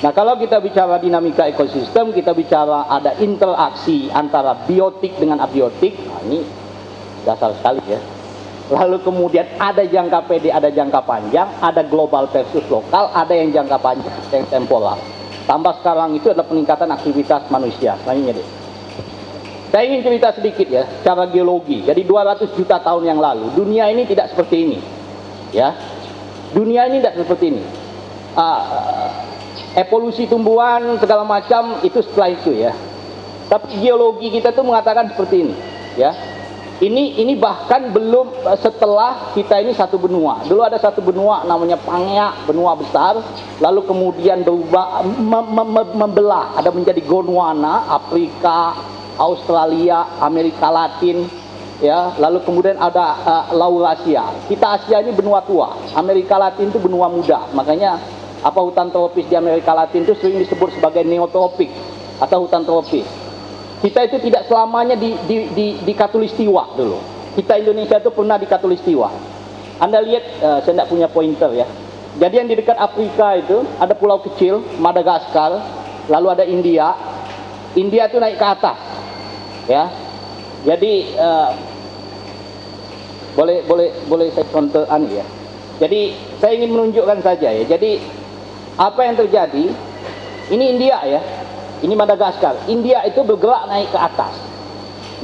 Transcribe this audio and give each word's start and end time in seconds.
Nah 0.00 0.10
kalau 0.16 0.34
kita 0.40 0.58
bicara 0.58 0.96
dinamika 0.96 1.44
ekosistem, 1.46 2.10
kita 2.10 2.32
bicara 2.32 2.88
ada 2.88 3.14
interaksi 3.20 4.08
antara 4.10 4.56
biotik 4.64 5.14
dengan 5.20 5.44
abiotik, 5.44 5.92
nah 6.08 6.24
ini 6.24 6.40
dasar 7.22 7.52
sekali 7.52 7.84
ya. 7.84 8.00
Lalu 8.70 9.02
kemudian 9.02 9.46
ada 9.58 9.82
jangka 9.82 10.30
pendek, 10.30 10.54
ada 10.54 10.70
jangka 10.70 11.02
panjang, 11.02 11.48
ada 11.58 11.82
global 11.82 12.30
versus 12.30 12.62
lokal, 12.70 13.10
ada 13.12 13.34
yang 13.34 13.50
jangka 13.50 13.76
panjang, 13.82 14.14
yang 14.30 14.46
temporal. 14.46 14.96
Tambah 15.44 15.82
sekarang 15.82 16.14
itu 16.14 16.30
adalah 16.30 16.46
peningkatan 16.46 16.86
aktivitas 16.94 17.50
manusia. 17.50 17.98
Selanjutnya 18.06 18.38
deh. 18.38 18.48
Saya 19.74 19.86
ingin 19.90 20.02
cerita 20.06 20.34
sedikit 20.34 20.66
ya, 20.70 20.86
secara 20.86 21.26
geologi. 21.26 21.82
Jadi 21.82 22.06
200 22.06 22.54
juta 22.54 22.78
tahun 22.78 23.10
yang 23.10 23.18
lalu, 23.18 23.54
dunia 23.58 23.90
ini 23.90 24.06
tidak 24.06 24.30
seperti 24.30 24.56
ini. 24.66 24.78
Ya, 25.50 25.74
dunia 26.54 26.86
ini 26.86 27.02
tidak 27.02 27.26
seperti 27.26 27.44
ini. 27.50 27.62
Uh, 28.30 29.10
evolusi 29.74 30.26
tumbuhan 30.30 30.98
segala 31.02 31.26
macam 31.26 31.82
itu 31.82 31.98
setelah 31.98 32.30
itu 32.30 32.54
ya. 32.54 32.70
Tapi 33.50 33.82
geologi 33.82 34.30
kita 34.30 34.54
tuh 34.54 34.62
mengatakan 34.62 35.10
seperti 35.10 35.42
ini, 35.42 35.54
ya. 35.98 36.14
Ini 36.80 37.20
ini 37.20 37.36
bahkan 37.36 37.92
belum 37.92 38.46
setelah 38.56 39.34
kita 39.36 39.60
ini 39.60 39.74
satu 39.76 40.00
benua. 40.00 40.40
Dulu 40.48 40.64
ada 40.64 40.80
satu 40.80 41.04
benua 41.04 41.44
namanya 41.44 41.76
Pangea, 41.76 42.32
benua 42.48 42.72
besar, 42.78 43.20
lalu 43.60 43.84
kemudian 43.84 44.46
berubah 44.46 45.04
mem, 45.04 45.44
mem, 45.50 45.88
membelah, 45.92 46.56
ada 46.56 46.72
menjadi 46.72 47.02
Gondwana, 47.04 47.84
Afrika, 47.90 48.78
Australia, 49.20 50.08
Amerika 50.24 50.72
Latin, 50.72 51.28
ya, 51.84 52.16
lalu 52.16 52.40
kemudian 52.48 52.80
ada 52.80 53.06
uh, 53.28 53.44
Laurasia. 53.52 54.24
Kita 54.48 54.80
Asia 54.80 55.04
ini 55.04 55.12
benua 55.12 55.44
tua, 55.44 55.76
Amerika 55.92 56.40
Latin 56.40 56.72
itu 56.72 56.80
benua 56.80 57.12
muda. 57.12 57.44
Makanya 57.52 58.19
apa 58.40 58.60
hutan 58.60 58.88
tropis 58.88 59.28
di 59.28 59.36
Amerika 59.36 59.76
Latin 59.76 60.04
itu 60.04 60.16
sering 60.16 60.40
disebut 60.40 60.72
sebagai 60.76 61.04
neotropik 61.04 61.68
atau 62.20 62.48
hutan 62.48 62.64
tropis. 62.64 63.04
Kita 63.80 64.04
itu 64.04 64.20
tidak 64.20 64.44
selamanya 64.44 64.96
di, 64.96 65.16
di, 65.24 65.36
di, 65.56 65.66
di 65.80 65.92
Katulistiwa 65.96 66.76
dulu. 66.76 67.00
Kita 67.36 67.56
Indonesia 67.56 67.96
itu 67.96 68.12
pernah 68.12 68.36
di 68.36 68.44
Katulistiwa. 68.44 69.08
Anda 69.80 70.04
lihat, 70.04 70.24
uh, 70.44 70.58
saya 70.60 70.72
tidak 70.76 70.88
punya 70.92 71.08
pointer 71.08 71.48
ya. 71.56 71.64
Jadi 72.20 72.34
yang 72.36 72.48
di 72.52 72.60
dekat 72.60 72.76
Afrika 72.76 73.40
itu 73.40 73.64
ada 73.80 73.96
pulau 73.96 74.20
kecil, 74.20 74.60
Madagaskar, 74.76 75.56
lalu 76.12 76.26
ada 76.28 76.44
India. 76.44 76.92
India 77.72 78.10
itu 78.10 78.20
naik 78.20 78.36
ke 78.36 78.46
atas, 78.50 78.76
ya. 79.70 79.88
Jadi 80.66 81.16
uh, 81.16 81.56
boleh 83.32 83.64
boleh 83.64 83.88
boleh 84.10 84.26
saya 84.34 84.44
contoh 84.52 84.84
ya. 85.08 85.24
Jadi 85.80 86.12
saya 86.36 86.52
ingin 86.60 86.76
menunjukkan 86.76 87.24
saja 87.24 87.48
ya. 87.48 87.64
Jadi 87.64 88.19
apa 88.76 89.00
yang 89.06 89.16
terjadi? 89.18 89.72
Ini 90.50 90.64
India 90.76 90.98
ya. 91.06 91.22
Ini 91.80 91.94
Madagaskar. 91.96 92.68
India 92.68 93.00
itu 93.08 93.24
bergerak 93.24 93.70
naik 93.70 93.88
ke 93.88 93.98
atas. 93.98 94.34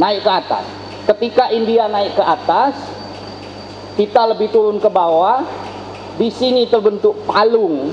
Naik 0.01 0.25
ke 0.25 0.31
atas. 0.31 0.65
Ketika 1.07 1.53
India 1.53 1.87
naik 1.87 2.17
ke 2.17 2.25
atas, 2.25 2.75
kita 4.01 4.25
lebih 4.33 4.49
turun 4.51 4.81
ke 4.81 4.89
bawah. 4.89 5.45
Di 6.17 6.33
sini 6.33 6.65
terbentuk 6.65 7.29
palung 7.29 7.93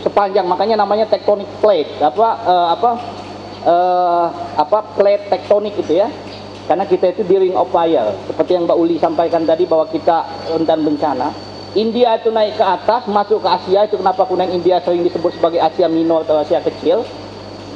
sepanjang 0.00 0.48
makanya 0.48 0.80
namanya 0.80 1.04
tectonic 1.04 1.48
plate. 1.60 2.00
Apa 2.00 2.28
uh, 2.48 2.68
apa 2.72 2.90
uh, 3.68 4.26
apa 4.56 4.78
plate 4.96 5.28
tektonik 5.28 5.76
itu 5.76 6.00
ya. 6.00 6.08
Karena 6.64 6.84
kita 6.88 7.12
itu 7.12 7.24
di 7.28 7.48
ring 7.48 7.56
of 7.56 7.68
fire. 7.68 8.16
Seperti 8.28 8.56
yang 8.56 8.64
Mbak 8.64 8.78
Uli 8.80 8.96
sampaikan 8.96 9.44
tadi 9.44 9.64
bahwa 9.68 9.88
kita 9.88 10.24
rentan 10.52 10.84
bencana 10.84 11.47
India 11.76 12.16
itu 12.16 12.32
naik 12.32 12.56
ke 12.56 12.64
atas, 12.64 13.04
masuk 13.04 13.44
ke 13.44 13.48
Asia, 13.48 13.84
itu 13.84 14.00
kenapa 14.00 14.24
kuning 14.24 14.56
India 14.56 14.80
sering 14.80 15.04
disebut 15.04 15.36
sebagai 15.36 15.60
Asia 15.60 15.84
Minor 15.84 16.24
atau 16.24 16.40
Asia 16.40 16.64
Kecil. 16.64 17.04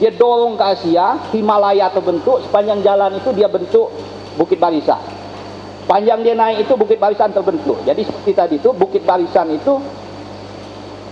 Dia 0.00 0.10
dorong 0.16 0.56
ke 0.56 0.64
Asia, 0.64 1.20
Himalaya 1.30 1.92
terbentuk, 1.92 2.40
sepanjang 2.48 2.80
jalan 2.80 3.20
itu 3.20 3.30
dia 3.36 3.52
bentuk 3.52 3.92
Bukit 4.40 4.56
Barisan. 4.56 4.98
Panjang 5.84 6.24
dia 6.24 6.32
naik 6.32 6.64
itu 6.64 6.72
Bukit 6.72 6.96
Barisan 6.96 7.36
terbentuk. 7.36 7.84
Jadi 7.84 8.08
seperti 8.08 8.32
tadi 8.32 8.54
itu 8.56 8.72
Bukit 8.72 9.04
Barisan 9.04 9.52
itu 9.52 9.76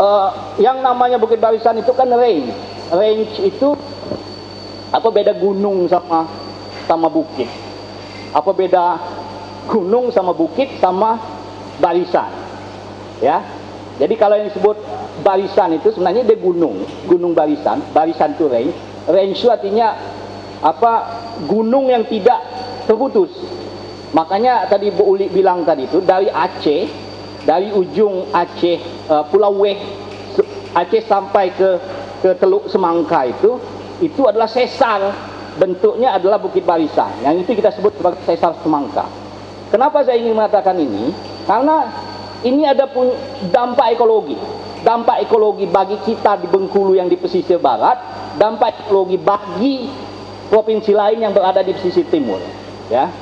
uh, 0.00 0.56
yang 0.56 0.80
namanya 0.80 1.20
Bukit 1.20 1.36
Barisan 1.36 1.76
itu 1.84 1.92
kan 1.92 2.08
range. 2.08 2.48
Range 2.88 3.34
itu 3.44 3.76
apa 4.90 5.08
beda 5.12 5.36
gunung 5.38 5.86
sama 5.86 6.26
sama 6.90 7.06
bukit? 7.06 7.46
Apa 8.34 8.50
beda 8.50 8.98
gunung 9.70 10.10
sama 10.10 10.34
bukit 10.34 10.82
sama 10.82 11.14
barisan? 11.78 12.39
Ya. 13.20 13.44
Jadi 14.00 14.16
kalau 14.16 14.40
yang 14.40 14.48
disebut 14.48 14.80
barisan 15.20 15.76
itu 15.76 15.92
sebenarnya 15.92 16.24
dia 16.24 16.40
gunung 16.40 16.88
gunung 17.04 17.36
barisan 17.36 17.84
barisan 17.92 18.32
itu 18.32 18.48
range. 18.48 18.72
Range 19.04 19.36
itu 19.36 19.48
artinya 19.52 19.92
apa? 20.64 20.92
Gunung 21.44 21.92
yang 21.92 22.08
tidak 22.08 22.40
terputus. 22.88 23.28
Makanya 24.16 24.66
tadi 24.66 24.90
Bu 24.90 25.14
Uli 25.14 25.28
bilang 25.28 25.62
tadi 25.62 25.86
itu 25.86 26.02
dari 26.02 26.26
Aceh 26.32 26.82
dari 27.44 27.70
ujung 27.70 28.32
Aceh 28.32 29.06
uh, 29.06 29.24
Pulau 29.28 29.62
Weh 29.62 29.78
Aceh 30.74 31.02
sampai 31.06 31.52
ke 31.54 31.70
ke 32.20 32.30
Teluk 32.36 32.68
Semangka 32.72 33.28
itu 33.28 33.60
itu 34.00 34.24
adalah 34.24 34.48
sesar. 34.48 35.28
Bentuknya 35.50 36.16
adalah 36.16 36.40
bukit 36.40 36.64
barisan. 36.64 37.20
Yang 37.20 37.44
itu 37.44 37.60
kita 37.60 37.74
sebut 37.74 37.92
sebagai 38.00 38.22
sesar 38.24 38.56
Semangka. 38.64 39.04
Kenapa 39.68 40.00
saya 40.02 40.16
ingin 40.16 40.32
mengatakan 40.32 40.72
ini? 40.78 41.12
Karena 41.44 41.84
ini 42.46 42.64
ada 42.64 42.88
pun 42.88 43.12
dampak 43.52 43.96
ekologi. 43.96 44.36
Dampak 44.80 45.28
ekologi 45.28 45.68
bagi 45.68 46.00
kita 46.00 46.40
di 46.40 46.48
Bengkulu 46.48 46.96
yang 46.96 47.04
di 47.04 47.20
pesisir 47.20 47.60
barat, 47.60 48.00
dampak 48.40 48.88
ekologi 48.88 49.20
bagi 49.20 49.92
provinsi 50.48 50.96
lain 50.96 51.20
yang 51.20 51.36
berada 51.36 51.60
di 51.60 51.76
pesisir 51.76 52.08
timur, 52.08 52.40
ya. 52.88 53.12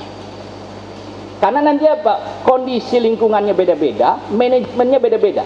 Karena 1.42 1.58
nanti 1.62 1.86
apa? 1.86 2.42
Kondisi 2.46 2.98
lingkungannya 3.02 3.58
beda-beda, 3.58 4.30
manajemennya 4.30 4.98
beda-beda. 5.02 5.42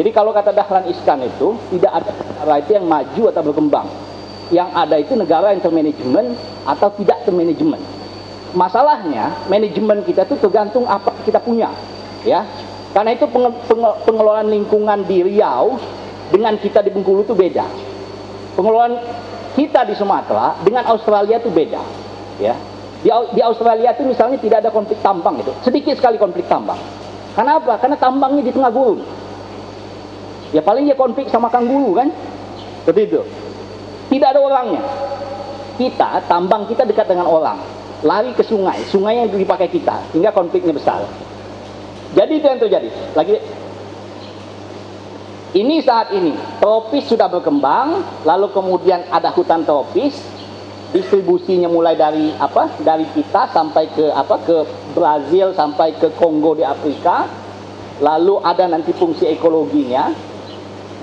Jadi 0.00 0.10
kalau 0.16 0.32
kata 0.32 0.56
Dahlan 0.56 0.88
Iskan 0.88 1.22
itu 1.28 1.54
tidak 1.76 1.92
ada 2.02 2.10
negara 2.12 2.54
itu 2.64 2.70
yang 2.74 2.86
maju 2.88 3.22
atau 3.28 3.42
berkembang. 3.44 3.86
Yang 4.48 4.68
ada 4.72 4.96
itu 4.96 5.12
negara 5.12 5.52
yang 5.52 5.60
termanajemen 5.60 6.36
atau 6.64 6.88
tidak 6.96 7.20
termanajemen. 7.28 7.80
Masalahnya 8.56 9.44
manajemen 9.52 10.04
kita 10.08 10.24
itu 10.24 10.40
tergantung 10.40 10.88
apa 10.88 11.12
kita 11.24 11.36
punya, 11.40 11.68
ya. 12.24 12.48
Karena 12.94 13.10
itu 13.10 13.26
pengelolaan 14.06 14.46
lingkungan 14.54 15.02
di 15.02 15.26
Riau 15.26 15.74
dengan 16.30 16.54
kita 16.54 16.78
di 16.78 16.94
Bengkulu 16.94 17.26
itu 17.26 17.34
beda. 17.34 17.66
Pengelolaan 18.54 19.02
kita 19.58 19.82
di 19.82 19.98
Sumatera 19.98 20.62
dengan 20.62 20.86
Australia 20.86 21.42
itu 21.42 21.50
beda. 21.50 21.82
Ya. 22.38 22.54
Di, 23.02 23.10
di 23.10 23.42
Australia 23.42 23.90
itu 23.90 24.06
misalnya 24.06 24.38
tidak 24.38 24.62
ada 24.62 24.70
konflik 24.70 25.02
tambang 25.02 25.36
itu, 25.42 25.52
sedikit 25.66 25.98
sekali 25.98 26.16
konflik 26.16 26.46
tambang. 26.46 26.78
Kenapa? 27.34 27.76
Karena 27.82 27.98
tambangnya 27.98 28.46
di 28.46 28.54
tengah 28.54 28.70
gurun. 28.70 29.02
Ya 30.54 30.62
paling 30.62 30.86
ya 30.86 30.94
konflik 30.94 31.26
sama 31.28 31.50
kangguru 31.50 31.98
kan? 31.98 32.08
Seperti 32.86 33.10
itu. 33.10 33.20
Tidak 34.14 34.28
ada 34.30 34.38
orangnya. 34.38 34.80
Kita, 35.74 36.22
tambang 36.30 36.70
kita 36.70 36.86
dekat 36.86 37.10
dengan 37.10 37.26
orang. 37.26 37.58
Lari 38.06 38.30
ke 38.38 38.46
sungai, 38.46 38.78
sungai 38.86 39.18
yang 39.18 39.34
dipakai 39.34 39.66
kita, 39.66 40.14
hingga 40.14 40.30
konfliknya 40.30 40.70
besar. 40.70 41.02
Jadi 42.14 42.32
itu 42.38 42.46
yang 42.46 42.62
terjadi. 42.62 42.88
Lagi 43.18 43.36
ini 45.54 45.78
saat 45.82 46.10
ini 46.10 46.34
tropis 46.58 47.06
sudah 47.06 47.30
berkembang, 47.30 48.02
lalu 48.26 48.50
kemudian 48.50 49.06
ada 49.10 49.30
hutan 49.30 49.62
tropis, 49.62 50.18
distribusinya 50.90 51.70
mulai 51.70 51.94
dari 51.94 52.34
apa? 52.38 52.74
Dari 52.82 53.06
kita 53.14 53.50
sampai 53.50 53.90
ke 53.94 54.10
apa? 54.10 54.34
Ke 54.42 54.66
Brazil 54.94 55.54
sampai 55.54 55.94
ke 55.98 56.10
Kongo 56.18 56.58
di 56.58 56.66
Afrika. 56.66 57.26
Lalu 58.02 58.42
ada 58.42 58.66
nanti 58.66 58.90
fungsi 58.90 59.30
ekologinya, 59.30 60.10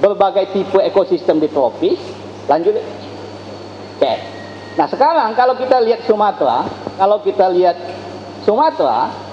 berbagai 0.03 0.51
tipe 0.51 0.79
ekosistem 0.83 1.39
di 1.39 1.47
tropis. 1.47 1.99
Lanjut. 2.51 2.75
Oke. 3.95 4.13
Nah 4.75 4.87
sekarang 4.91 5.31
kalau 5.35 5.55
kita 5.55 5.79
lihat 5.79 6.03
Sumatera, 6.03 6.67
kalau 6.99 7.23
kita 7.23 7.47
lihat 7.47 7.79
Sumatera, 8.43 9.30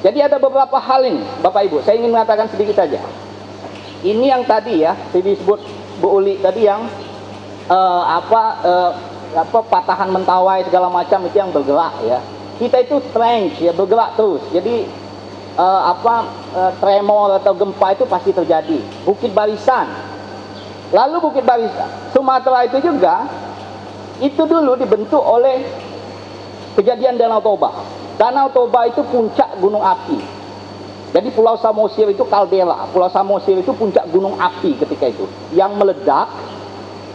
jadi 0.00 0.32
ada 0.32 0.40
beberapa 0.40 0.80
hal 0.80 1.04
ini, 1.04 1.20
Bapak 1.44 1.68
Ibu. 1.68 1.84
Saya 1.84 2.00
ingin 2.00 2.16
mengatakan 2.16 2.48
sedikit 2.48 2.80
saja. 2.80 3.04
Ini 4.00 4.32
yang 4.32 4.48
tadi 4.48 4.80
ya, 4.80 4.96
disebut 5.12 5.60
Bu 6.00 6.16
Uli 6.16 6.40
tadi 6.40 6.64
yang 6.64 6.88
uh, 7.68 8.04
apa 8.08 8.42
uh, 8.64 8.90
apa 9.36 9.60
patahan 9.68 10.08
mentawai 10.08 10.64
segala 10.64 10.88
macam 10.88 11.20
itu 11.28 11.36
yang 11.36 11.52
bergerak 11.52 11.92
ya. 12.08 12.16
Kita 12.56 12.80
itu 12.80 12.96
strange 13.12 13.60
ya 13.60 13.76
bergerak 13.76 14.16
terus. 14.16 14.40
Jadi 14.56 14.88
uh, 15.60 15.92
apa 15.92 16.14
uh, 16.56 16.72
tremor 16.80 17.36
atau 17.36 17.52
gempa 17.52 17.92
itu 17.92 18.08
pasti 18.08 18.32
terjadi. 18.32 18.80
Bukit 19.04 19.36
Barisan. 19.36 19.84
Lalu 20.96 21.16
Bukit 21.20 21.44
Barisan, 21.44 21.86
Sumatera 22.16 22.64
itu 22.64 22.80
juga 22.80 23.28
itu 24.24 24.42
dulu 24.48 24.80
dibentuk 24.80 25.20
oleh 25.20 25.60
kejadian 26.74 27.20
Danau 27.20 27.44
Toba 27.44 27.99
Danau 28.20 28.52
Toba 28.52 28.84
itu 28.84 29.00
puncak 29.08 29.56
gunung 29.64 29.80
api. 29.80 30.20
Jadi 31.16 31.32
Pulau 31.32 31.56
Samosir 31.56 32.04
itu 32.12 32.20
kaldera. 32.28 32.84
Pulau 32.92 33.08
Samosir 33.08 33.56
itu 33.56 33.72
puncak 33.72 34.04
gunung 34.12 34.36
api 34.36 34.76
ketika 34.76 35.08
itu 35.08 35.24
yang 35.56 35.72
meledak, 35.80 36.28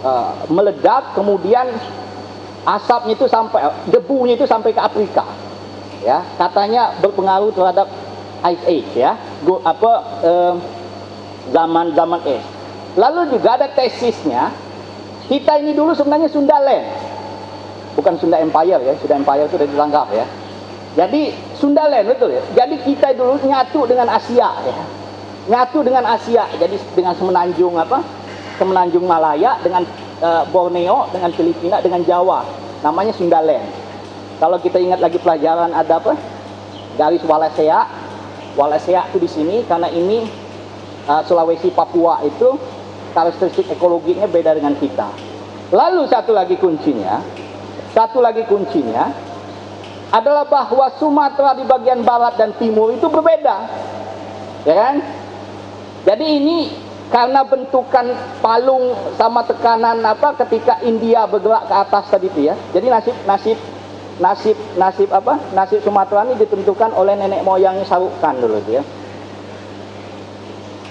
uh, 0.02 0.34
meledak 0.50 1.14
kemudian 1.14 1.70
asapnya 2.66 3.14
itu 3.14 3.30
sampai 3.30 3.70
debunya 3.86 4.34
itu 4.34 4.50
sampai 4.50 4.74
ke 4.74 4.82
Afrika. 4.82 5.30
Ya, 6.02 6.26
katanya 6.42 6.98
berpengaruh 6.98 7.54
terhadap 7.54 7.86
Ice 8.50 8.66
Age 8.66 8.94
ya, 8.98 9.14
Go, 9.46 9.62
apa 9.62 9.92
uh, 10.26 10.54
zaman 11.54 11.94
zaman 11.94 12.22
es. 12.26 12.42
Lalu 12.98 13.38
juga 13.38 13.62
ada 13.62 13.70
tesisnya. 13.70 14.50
Kita 15.26 15.58
ini 15.58 15.74
dulu 15.74 15.98
sebenarnya 15.98 16.30
Sundaland, 16.30 16.86
bukan 17.98 18.14
Sunda 18.22 18.38
Empire 18.38 18.78
ya. 18.86 18.94
Sunda 19.02 19.18
Empire 19.18 19.50
itu 19.50 19.58
sudah 19.58 19.70
dilanggar 19.70 20.06
ya. 20.14 20.26
Jadi 20.96 21.36
Sundaland 21.60 22.08
betul 22.08 22.32
ya. 22.32 22.44
Jadi 22.56 22.80
kita 22.88 23.12
dulu 23.12 23.36
nyatu 23.44 23.84
dengan 23.84 24.08
Asia 24.08 24.50
ya. 24.64 24.76
Nyatu 25.52 25.84
dengan 25.84 26.08
Asia. 26.08 26.48
Jadi 26.56 26.80
dengan 26.96 27.14
semenanjung 27.20 27.76
apa? 27.76 28.00
Semenanjung 28.56 29.04
Malaya 29.04 29.60
dengan 29.60 29.84
uh, 30.24 30.48
Borneo, 30.48 31.12
dengan 31.12 31.36
Filipina, 31.36 31.84
dengan 31.84 32.00
Jawa. 32.08 32.48
Namanya 32.80 33.12
Sundaland. 33.12 33.68
Kalau 34.40 34.56
kita 34.64 34.80
ingat 34.80 35.04
lagi 35.04 35.20
pelajaran 35.20 35.76
ada 35.76 36.00
apa? 36.00 36.16
Garis 36.96 37.24
Wallacea. 37.28 38.08
Wallacea 38.56 39.12
itu 39.12 39.20
di 39.20 39.28
sini 39.28 39.56
karena 39.68 39.92
ini 39.92 40.24
uh, 41.12 41.20
Sulawesi 41.28 41.76
Papua 41.76 42.24
itu 42.24 42.56
karakteristik 43.12 43.68
ekologinya 43.68 44.32
beda 44.32 44.56
dengan 44.56 44.80
kita. 44.80 45.12
Lalu 45.76 46.08
satu 46.08 46.32
lagi 46.32 46.56
kuncinya, 46.56 47.20
satu 47.92 48.24
lagi 48.24 48.48
kuncinya 48.48 49.25
adalah 50.16 50.48
bahwa 50.48 50.88
Sumatera 50.96 51.52
di 51.60 51.68
bagian 51.68 52.00
barat 52.08 52.40
dan 52.40 52.56
timur 52.56 52.96
itu 52.96 53.12
berbeda. 53.12 53.68
Ya 54.64 54.76
kan? 54.76 54.96
Jadi 56.08 56.26
ini 56.40 56.58
karena 57.12 57.44
bentukan 57.44 58.16
palung 58.40 58.96
sama 59.20 59.44
tekanan 59.44 60.00
apa 60.08 60.40
ketika 60.46 60.80
India 60.88 61.28
bergerak 61.28 61.68
ke 61.68 61.76
atas 61.76 62.06
tadi 62.08 62.32
itu 62.32 62.48
ya. 62.48 62.56
Jadi 62.72 62.88
nasib 62.88 63.16
nasib 63.28 63.58
nasib 64.24 64.58
nasib 64.80 65.10
apa? 65.12 65.36
Nasib 65.52 65.84
Sumatera 65.84 66.24
ini 66.32 66.40
ditentukan 66.40 66.96
oleh 66.96 67.20
nenek 67.20 67.44
moyangnya 67.44 67.84
Sarukan 67.84 68.40
dulu 68.40 68.64
ya. 68.72 68.82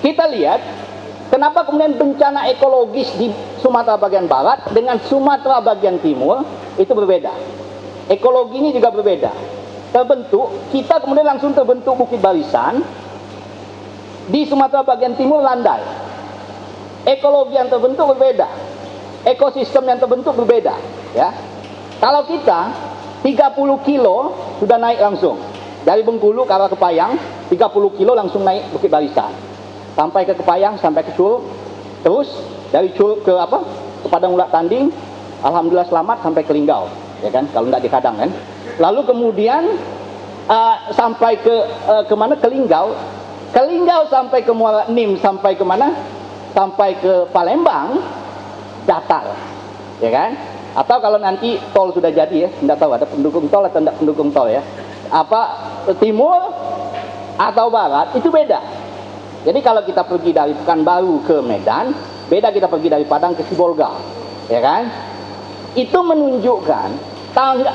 Kita 0.05 0.29
lihat 0.29 0.61
kenapa 1.33 1.65
kemudian 1.65 1.97
bencana 1.97 2.45
ekologis 2.53 3.09
di 3.17 3.33
Sumatera 3.65 3.97
bagian 3.97 4.29
barat 4.29 4.69
dengan 4.77 5.01
Sumatera 5.01 5.65
bagian 5.65 5.97
timur 6.05 6.45
itu 6.77 6.93
berbeda. 6.93 7.64
Ekologi 8.05 8.61
ini 8.61 8.71
juga 8.77 8.93
berbeda. 8.93 9.33
Terbentuk, 9.95 10.69
kita 10.75 11.01
kemudian 11.01 11.25
langsung 11.25 11.57
terbentuk 11.57 11.97
bukit 11.97 12.21
barisan 12.21 12.85
di 14.29 14.45
Sumatera 14.45 14.85
bagian 14.85 15.17
timur 15.17 15.41
landai. 15.41 15.81
Ekologi 17.09 17.57
yang 17.57 17.73
terbentuk 17.73 18.13
berbeda. 18.13 18.49
Ekosistem 19.25 19.89
yang 19.89 19.97
terbentuk 19.97 20.37
berbeda, 20.37 20.77
ya. 21.17 21.33
Kalau 21.97 22.29
kita 22.29 22.77
30 23.25 23.89
kilo 23.89 24.37
sudah 24.61 24.77
naik 24.77 25.01
langsung. 25.01 25.41
Dari 25.85 26.05
Bengkulu 26.05 26.45
ke 26.45 26.53
arah 26.53 26.69
Kepayang, 26.69 27.17
30 27.49 27.97
kilo 27.97 28.13
langsung 28.13 28.45
naik 28.45 28.69
Bukit 28.73 28.93
Barisan. 28.93 29.33
Sampai 29.97 30.29
ke 30.29 30.37
Kepayang, 30.37 30.77
sampai 30.77 31.09
ke 31.09 31.17
Curug. 31.17 31.45
Terus 32.05 32.29
dari 32.69 32.93
Curug 32.93 33.25
ke 33.25 33.33
apa? 33.33 33.65
Ke 34.05 34.13
Padang 34.13 34.37
Ulak 34.37 34.53
Tanding, 34.53 34.93
alhamdulillah 35.41 35.89
selamat 35.89 36.21
sampai 36.21 36.45
ke 36.45 36.53
Linggau 36.53 37.04
ya 37.25 37.31
kan? 37.33 37.49
Kalau 37.51 37.73
tidak 37.73 37.83
dikadang 37.89 38.17
kan? 38.21 38.31
Lalu 38.77 39.01
kemudian 39.09 39.63
uh, 40.47 40.77
sampai 40.93 41.41
ke 41.41 41.57
uh, 41.89 42.05
ke 42.05 42.15
mana 42.15 42.37
ke 42.37 42.47
Linggau 42.53 42.93
ke 43.55 43.63
Linggau 43.71 44.11
sampai 44.11 44.43
ke 44.43 44.51
Muara 44.51 44.91
Nim 44.91 45.15
sampai 45.17 45.55
ke 45.55 45.63
mana? 45.63 45.95
Sampai 46.51 46.99
ke 46.99 47.31
Palembang 47.31 48.03
datar 48.87 49.31
ya 50.03 50.11
kan? 50.11 50.31
Atau 50.75 50.99
kalau 50.99 51.23
nanti 51.23 51.55
tol 51.71 51.95
sudah 51.95 52.11
jadi 52.11 52.47
ya 52.47 52.49
tidak 52.51 52.83
tahu 52.83 52.91
ada 52.99 53.07
pendukung 53.07 53.47
tol 53.47 53.63
atau 53.63 53.79
tidak 53.79 53.95
pendukung 53.95 54.35
tol 54.35 54.51
ya. 54.51 54.59
Apa 55.15 55.71
timur 56.03 56.51
atau 57.39 57.71
barat 57.71 58.11
itu 58.19 58.27
beda. 58.27 58.59
Jadi 59.47 59.61
kalau 59.63 59.87
kita 59.87 60.03
pergi 60.03 60.35
dari 60.35 60.51
Pekanbaru 60.57 61.23
ke 61.23 61.37
Medan 61.39 61.95
beda 62.27 62.51
kita 62.51 62.67
pergi 62.67 62.89
dari 62.91 63.07
Padang 63.07 63.39
ke 63.39 63.47
Sibolga 63.47 63.95
ya 64.51 64.59
kan? 64.59 64.83
Itu 65.79 66.03
menunjukkan 66.03 67.14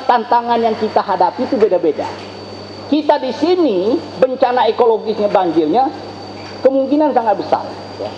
tantangan 0.08 0.60
yang 0.64 0.74
kita 0.80 1.04
hadapi 1.04 1.44
itu 1.44 1.60
beda-beda. 1.60 2.08
Kita 2.90 3.22
di 3.22 3.30
sini 3.36 4.00
bencana 4.18 4.66
ekologisnya 4.66 5.30
banjirnya 5.30 5.92
kemungkinan 6.66 7.14
sangat 7.14 7.36
besar. 7.38 7.66
Ya. 8.02 8.10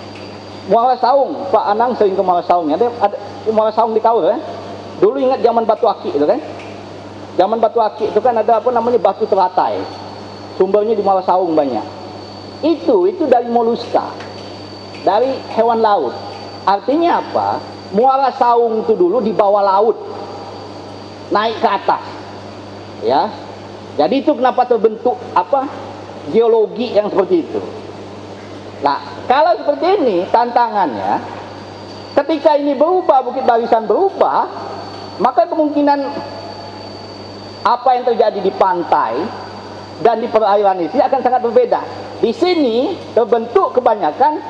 Muara 0.69 0.95
Saung, 1.01 1.49
Pak 1.49 1.65
Anang 1.73 1.97
sering 1.97 2.13
ke 2.15 2.23
Muara 2.23 2.45
Saung. 2.45 2.69
Ada, 2.71 2.87
ada 3.01 3.17
Muara 3.49 3.73
Saung 3.73 3.91
di 3.97 3.99
Kaur 3.99 4.23
ya. 4.23 4.37
Dulu 5.01 5.17
ingat 5.17 5.41
zaman 5.41 5.65
batu 5.65 5.89
akik 5.89 6.13
itu 6.13 6.23
kan? 6.23 6.39
Zaman 7.35 7.57
batu 7.57 7.81
akik 7.81 8.13
itu 8.13 8.19
kan 8.21 8.37
ada 8.37 8.61
apa 8.61 8.69
namanya 8.69 9.01
batu 9.01 9.25
teratai. 9.25 9.81
Sumbernya 10.55 10.93
di 10.93 11.03
Muara 11.03 11.25
Saung 11.25 11.57
banyak. 11.57 11.83
Itu 12.61 13.09
itu 13.09 13.25
dari 13.25 13.49
moluska, 13.49 14.13
dari 15.01 15.33
hewan 15.57 15.81
laut. 15.81 16.13
Artinya 16.63 17.19
apa? 17.19 17.57
Muara 17.91 18.29
Saung 18.37 18.85
itu 18.85 18.93
dulu 18.93 19.19
di 19.19 19.33
bawah 19.33 19.65
laut 19.65 19.97
naik 21.31 21.57
ke 21.63 21.67
atas. 21.67 22.03
Ya. 23.01 23.31
Jadi 23.97 24.23
itu 24.23 24.31
kenapa 24.35 24.67
terbentuk 24.69 25.17
apa? 25.33 25.67
geologi 26.29 26.93
yang 26.93 27.09
seperti 27.09 27.41
itu. 27.41 27.61
Nah, 28.85 29.25
kalau 29.25 29.57
seperti 29.57 29.85
ini 29.97 30.17
tantangannya 30.29 31.17
ketika 32.13 32.53
ini 32.61 32.77
berubah, 32.77 33.25
bukit 33.25 33.41
barisan 33.41 33.89
berubah, 33.89 34.45
maka 35.17 35.49
kemungkinan 35.49 35.99
apa 37.61 37.89
yang 37.93 38.03
terjadi 38.05 38.39
di 38.41 38.53
pantai 38.53 39.21
dan 40.01 40.17
di 40.21 40.29
perairan 40.29 40.81
ini 40.81 40.97
akan 40.97 41.19
sangat 41.21 41.41
berbeda. 41.45 41.81
Di 42.21 42.33
sini 42.33 42.97
terbentuk 43.17 43.73
kebanyakan 43.77 44.41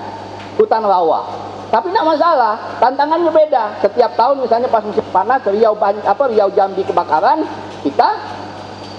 hutan 0.60 0.84
rawa. 0.84 1.28
Tapi 1.72 1.88
tidak 1.88 2.04
masalah, 2.04 2.60
tantangannya 2.84 3.32
beda. 3.32 3.80
Setiap 3.80 4.12
tahun 4.20 4.44
misalnya 4.44 4.68
pas 4.68 4.84
musim 4.84 5.08
panas 5.16 5.40
Riau 5.48 5.72
apa 5.80 6.24
Riau 6.28 6.52
Jambi 6.52 6.84
kebakaran, 6.84 7.48
kita 7.80 8.10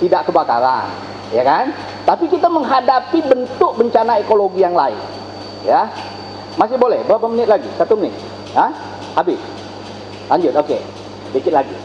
tidak 0.00 0.24
kebakaran, 0.24 0.88
ya 1.36 1.44
kan? 1.44 1.68
Tapi 2.08 2.32
kita 2.32 2.48
menghadapi 2.48 3.20
bentuk 3.28 3.76
bencana 3.76 4.18
ekologi 4.18 4.64
yang 4.64 4.72
lain. 4.72 4.96
Ya. 5.68 5.92
Masih 6.56 6.80
boleh? 6.80 7.04
Berapa 7.04 7.28
menit 7.28 7.46
lagi? 7.46 7.68
Satu 7.76 7.94
menit. 7.94 8.16
Ya? 8.56 8.72
Habis. 9.14 9.38
Lanjut, 10.32 10.52
oke. 10.56 10.66
Okay. 10.66 10.80
Dikit 11.36 11.52
lagi. 11.52 11.76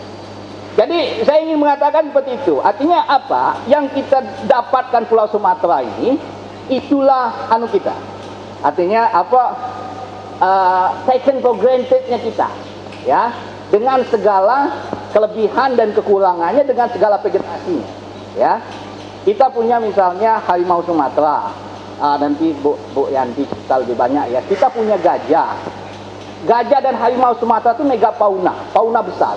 Jadi 0.78 1.26
saya 1.26 1.42
ingin 1.42 1.58
mengatakan 1.58 2.10
seperti 2.10 2.38
itu. 2.38 2.62
Artinya 2.62 3.02
apa? 3.10 3.60
Yang 3.66 3.98
kita 3.98 4.22
dapatkan 4.46 5.10
Pulau 5.10 5.26
Sumatera 5.26 5.82
ini 5.82 6.22
itulah 6.70 7.50
anu 7.50 7.66
kita. 7.66 7.94
Artinya 8.62 9.10
apa? 9.10 9.44
Uh, 10.42 10.88
taken 11.06 11.42
for 11.42 11.58
grantednya 11.58 12.18
kita 12.22 12.50
ya. 13.06 13.34
Dengan 13.68 14.00
segala 14.08 14.72
kelebihan 15.12 15.76
dan 15.76 15.92
kekurangannya 15.92 16.64
dengan 16.64 16.88
segala 16.88 17.20
vegetasinya 17.20 17.88
ya. 18.40 18.64
Kita 19.28 19.52
punya 19.52 19.76
misalnya 19.84 20.40
harimau 20.48 20.80
Sumatera. 20.88 21.52
Uh, 21.98 22.14
nanti 22.22 22.54
Bu, 22.62 22.78
Bu 22.94 23.10
Yanti 23.10 23.44
kita 23.44 23.84
lebih 23.84 23.98
banyak 23.98 24.32
ya. 24.32 24.40
Kita 24.46 24.72
punya 24.72 24.96
gajah. 24.96 25.58
Gajah 26.48 26.80
dan 26.80 26.96
harimau 26.96 27.36
Sumatera 27.36 27.76
itu 27.76 27.84
mega 27.84 28.16
fauna 28.16 28.56
fauna 28.72 29.04
besar. 29.04 29.36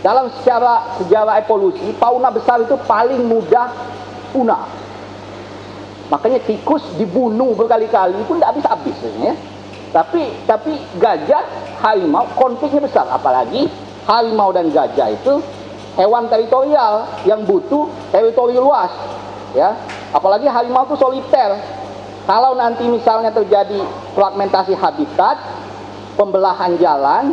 Dalam 0.00 0.30
secara 0.40 0.96
sejarah 1.02 1.42
evolusi 1.42 1.92
fauna 1.98 2.30
besar 2.30 2.62
itu 2.62 2.78
paling 2.86 3.26
mudah 3.26 3.68
punah. 4.32 4.64
Makanya 6.08 6.40
tikus 6.48 6.80
dibunuh 6.96 7.52
berkali-kali 7.52 8.16
pun 8.24 8.40
tidak 8.40 8.56
habis-habis 8.56 8.96
ya 9.20 9.36
tapi 9.88 10.44
tapi 10.44 10.76
gajah, 11.00 11.44
harimau 11.80 12.28
konfliknya 12.36 12.84
besar. 12.84 13.08
Apalagi 13.08 13.68
harimau 14.04 14.52
dan 14.52 14.68
gajah 14.68 15.08
itu 15.12 15.40
hewan 15.96 16.28
teritorial 16.28 17.08
yang 17.24 17.44
butuh 17.48 17.88
teritori 18.12 18.56
luas. 18.56 18.92
Ya, 19.56 19.72
apalagi 20.12 20.44
harimau 20.44 20.84
itu 20.84 20.96
soliter. 21.00 21.56
Kalau 22.28 22.52
nanti 22.52 22.84
misalnya 22.84 23.32
terjadi 23.32 23.80
fragmentasi 24.12 24.76
habitat, 24.76 25.40
pembelahan 26.20 26.76
jalan, 26.76 27.32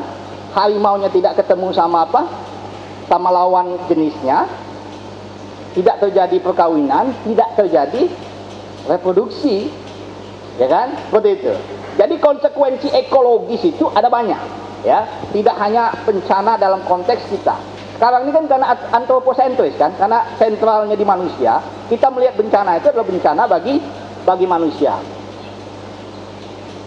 harimaunya 0.55 1.12
tidak 1.12 1.35
ketemu 1.35 1.75
sama 1.75 2.07
apa? 2.07 2.24
Sama 3.12 3.27
lawan 3.27 3.75
jenisnya, 3.91 4.47
tidak 5.75 6.00
terjadi 6.00 6.39
perkawinan, 6.39 7.12
tidak 7.27 7.59
terjadi 7.59 8.07
reproduksi, 8.88 9.67
ya 10.55 10.71
kan? 10.71 10.95
Seperti 11.12 11.29
itu. 11.43 11.53
Jadi 12.05 12.21
konsekuensi 12.21 12.93
ekologis 12.93 13.65
itu 13.65 13.89
ada 13.89 14.13
banyak, 14.13 14.38
ya. 14.85 15.09
Tidak 15.33 15.57
hanya 15.57 15.89
bencana 16.05 16.53
dalam 16.53 16.85
konteks 16.85 17.33
kita. 17.33 17.57
Sekarang 17.97 18.29
ini 18.29 18.31
kan 18.35 18.45
karena 18.45 18.77
antroposentris 18.93 19.74
kan, 19.74 19.89
karena 19.97 20.21
sentralnya 20.38 20.93
di 20.93 21.01
manusia, 21.01 21.57
kita 21.89 22.13
melihat 22.13 22.38
bencana 22.38 22.77
itu 22.77 22.93
adalah 22.93 23.09
bencana 23.09 23.43
bagi 23.50 23.81
bagi 24.21 24.45
manusia. 24.45 25.01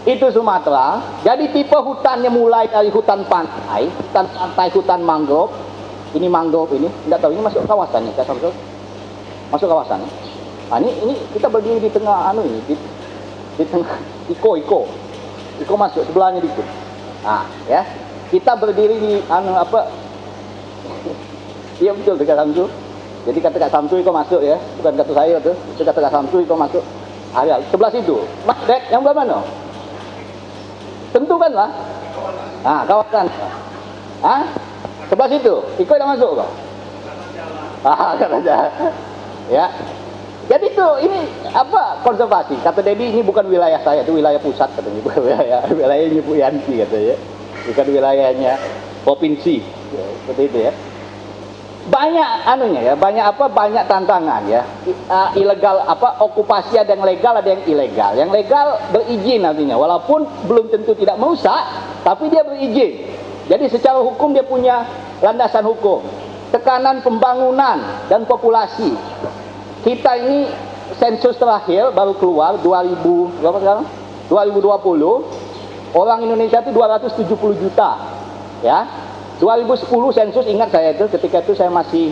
Itu 0.07 0.31
Sumatera. 0.31 1.03
Jadi 1.27 1.51
tipe 1.51 1.75
hutannya 1.75 2.31
mulai 2.31 2.71
dari 2.71 2.87
hutan 2.87 3.27
pantai, 3.27 3.91
hutan 3.91 4.31
pantai, 4.31 4.71
hutan 4.71 5.03
mangrove. 5.03 5.51
Ini 6.15 6.31
mangrove 6.31 6.79
ini, 6.79 6.87
tidak 7.11 7.27
tahu 7.27 7.35
ini 7.35 7.43
masuk 7.43 7.67
kawasan 7.67 8.07
nih, 8.07 8.15
Masuk, 8.23 8.55
masuk 9.51 9.67
kawasan. 9.67 9.99
Nah, 10.71 10.79
ini 10.79 10.95
ini 11.03 11.15
kita 11.35 11.51
berdiri 11.51 11.83
di 11.83 11.91
tengah 11.91 12.31
anu 12.31 12.47
ini, 12.47 12.63
di, 12.71 12.79
di 13.59 13.65
tengah 13.67 13.99
iko 14.29 14.61
iko, 14.61 14.81
iko 15.59 15.75
masuk 15.75 16.03
sebelahnya 16.07 16.41
dikit. 16.43 16.67
Nah, 17.23 17.45
ya 17.67 17.83
kita 18.31 18.55
berdiri 18.59 18.97
di 18.99 19.13
anu 19.27 19.55
apa? 19.55 19.87
Iya 21.79 21.95
betul 21.95 22.19
dekat 22.19 22.35
Samsu. 22.35 22.67
Jadi 23.23 23.39
kata 23.39 23.57
Kak 23.61 23.71
Samsu 23.71 24.03
itu 24.03 24.11
masuk 24.11 24.41
ya, 24.43 24.59
bukan 24.83 24.99
kata 24.99 25.13
saya 25.15 25.37
tuh. 25.39 25.55
Itu 25.77 25.87
kata 25.87 26.01
Kak 26.03 26.11
Samsu 26.11 26.43
itu 26.43 26.55
masuk. 26.59 26.83
Ah, 27.31 27.45
ya, 27.45 27.61
sebelah 27.71 27.93
situ. 27.93 28.19
Mas 28.43 28.59
Dek, 28.65 28.89
yang 28.91 29.05
belah 29.05 29.15
mana? 29.15 29.39
Tentu 31.13 31.37
kan 31.37 31.53
lah. 31.53 31.71
Ah, 32.65 32.83
kawasan. 32.89 33.31
Ah, 34.25 34.43
sebelah 35.07 35.29
situ. 35.29 35.55
Ikut 35.77 35.97
dah 36.01 36.09
masuk 36.09 36.41
kau. 36.41 36.51
Ah, 37.85 38.17
aja. 38.43 38.57
Ya. 39.53 39.67
Jadi 40.49 40.65
itu 40.73 40.89
ini 41.05 41.21
apa 41.53 42.01
konservasi? 42.01 42.57
Kata 42.65 42.81
Dedi 42.81 43.13
ini 43.13 43.21
bukan 43.21 43.45
wilayah 43.53 43.79
saya, 43.85 44.01
itu 44.01 44.17
wilayah 44.17 44.41
pusat 44.41 44.73
katanya, 44.73 45.01
bukan 45.05 45.21
wilayah 45.29 45.61
wilayahnya 45.79 46.21
Bu 46.25 46.33
Yanti 46.41 46.81
katanya, 46.81 47.17
bukan 47.69 47.87
wilayahnya 47.93 48.53
provinsi. 49.05 49.61
Ya, 49.93 50.05
seperti 50.25 50.43
itu 50.49 50.59
ya 50.69 50.73
banyak 51.89 52.31
anunya 52.45 52.93
ya, 52.93 52.95
banyak 52.95 53.25
apa? 53.25 53.49
Banyak 53.49 53.89
tantangan 53.89 54.45
ya. 54.45 54.63
Uh, 55.09 55.33
ilegal 55.41 55.81
apa? 55.89 56.21
Okupasi 56.21 56.77
ada 56.77 56.93
yang 56.93 57.05
legal, 57.05 57.33
ada 57.33 57.49
yang 57.49 57.65
ilegal. 57.65 58.13
Yang 58.13 58.31
legal 58.45 58.67
berizin 58.93 59.49
nantinya, 59.49 59.81
walaupun 59.81 60.29
belum 60.45 60.69
tentu 60.69 60.93
tidak 60.93 61.17
merusak, 61.17 61.59
tapi 62.05 62.29
dia 62.29 62.45
berizin. 62.45 63.09
Jadi 63.49 63.65
secara 63.73 64.05
hukum 64.05 64.37
dia 64.37 64.45
punya 64.45 64.85
landasan 65.25 65.65
hukum. 65.65 66.05
Tekanan 66.53 67.01
pembangunan 67.01 68.09
dan 68.13 68.29
populasi. 68.29 68.93
Kita 69.87 70.11
ini 70.19 70.51
sensus 70.99 71.39
terakhir 71.39 71.95
baru 71.95 72.17
keluar 72.19 72.59
2000 72.59 73.43
berapa 73.43 73.59
sekarang? 73.63 73.87
2020 74.29 75.97
orang 75.97 76.19
Indonesia 76.21 76.61
itu 76.61 76.71
270 76.75 77.63
juta 77.63 77.91
ya. 78.61 78.85
2010 79.39 79.87
sensus 80.11 80.45
ingat 80.51 80.75
saya 80.75 80.99
itu 80.99 81.07
ketika 81.15 81.47
itu 81.47 81.55
saya 81.55 81.71
masih 81.71 82.11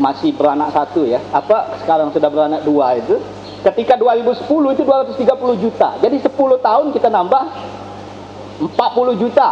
masih 0.00 0.32
beranak 0.36 0.72
satu 0.72 1.08
ya. 1.08 1.20
Apa 1.32 1.80
sekarang 1.84 2.12
sudah 2.12 2.28
beranak 2.28 2.64
dua 2.64 2.96
itu. 3.00 3.20
Ketika 3.60 3.96
2010 4.00 4.48
itu 4.72 4.82
230 4.88 5.60
juta. 5.60 5.88
Jadi 6.00 6.16
10 6.16 6.32
tahun 6.36 6.86
kita 6.96 7.08
nambah 7.12 7.42
40 8.64 9.20
juta. 9.20 9.50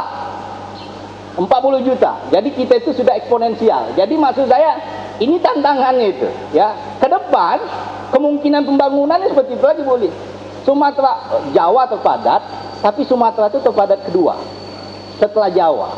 40 1.37 1.45
juta. 1.85 2.11
Jadi 2.33 2.49
kita 2.57 2.80
itu 2.80 2.97
sudah 2.97 3.14
eksponensial. 3.21 3.92
Jadi 3.92 4.14
maksud 4.16 4.49
saya 4.49 4.80
ini 5.19 5.37
tantangannya 5.43 6.07
itu 6.15 6.29
ya 6.55 6.75
ke 7.03 7.07
depan 7.11 7.59
kemungkinan 8.15 8.65
pembangunannya 8.65 9.31
seperti 9.35 9.59
itu 9.59 9.65
lagi 9.67 9.83
boleh 9.83 10.11
Sumatera 10.63 11.43
Jawa 11.53 11.87
terpadat 11.91 12.43
tapi 12.79 13.03
Sumatera 13.03 13.51
itu 13.51 13.59
terpadat 13.59 14.07
kedua 14.07 14.39
setelah 15.19 15.51
Jawa. 15.51 15.91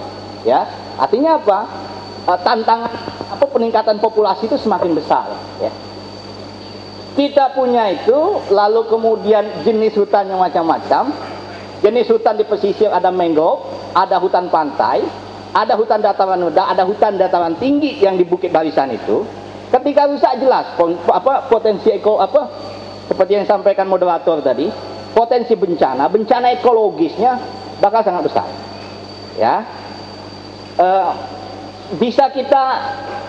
Ya, 0.43 0.65
artinya 0.97 1.37
apa? 1.37 1.69
E, 2.25 2.33
tantangan 2.41 2.93
apa 3.31 3.45
peningkatan 3.45 4.01
populasi 4.01 4.49
itu 4.49 4.57
semakin 4.57 4.97
besar. 4.97 5.29
Ya. 5.61 5.69
Kita 7.15 7.53
punya 7.53 7.93
itu, 7.93 8.41
lalu 8.49 8.89
kemudian 8.89 9.45
jenis 9.63 9.93
hutan 10.01 10.33
yang 10.33 10.41
macam-macam. 10.41 11.13
Jenis 11.85 12.09
hutan 12.09 12.37
di 12.37 12.45
pesisir 12.49 12.89
ada 12.89 13.13
mangrove, 13.13 13.65
ada 13.93 14.17
hutan 14.21 14.49
pantai, 14.49 15.05
ada 15.51 15.75
hutan 15.75 15.99
dataran 15.99 16.39
ada 16.51 16.83
hutan 16.87 17.19
dataran 17.19 17.59
tinggi 17.59 17.99
yang 17.99 18.15
di 18.15 18.25
bukit 18.27 18.55
barisan 18.55 18.95
itu. 18.95 19.27
Ketika 19.71 20.11
rusak 20.11 20.43
jelas 20.43 20.75
apa 21.07 21.47
potensi 21.47 21.95
eko 21.95 22.19
apa 22.19 22.51
seperti 23.07 23.39
yang 23.39 23.43
disampaikan 23.47 23.87
moderator 23.87 24.43
tadi, 24.43 24.67
potensi 25.15 25.55
bencana, 25.55 26.11
bencana 26.11 26.55
ekologisnya 26.59 27.39
bakal 27.81 28.05
sangat 28.05 28.29
besar 28.29 28.47
ya 29.41 29.65
uh, 30.77 31.11
bisa 31.97 32.29
kita 32.31 32.63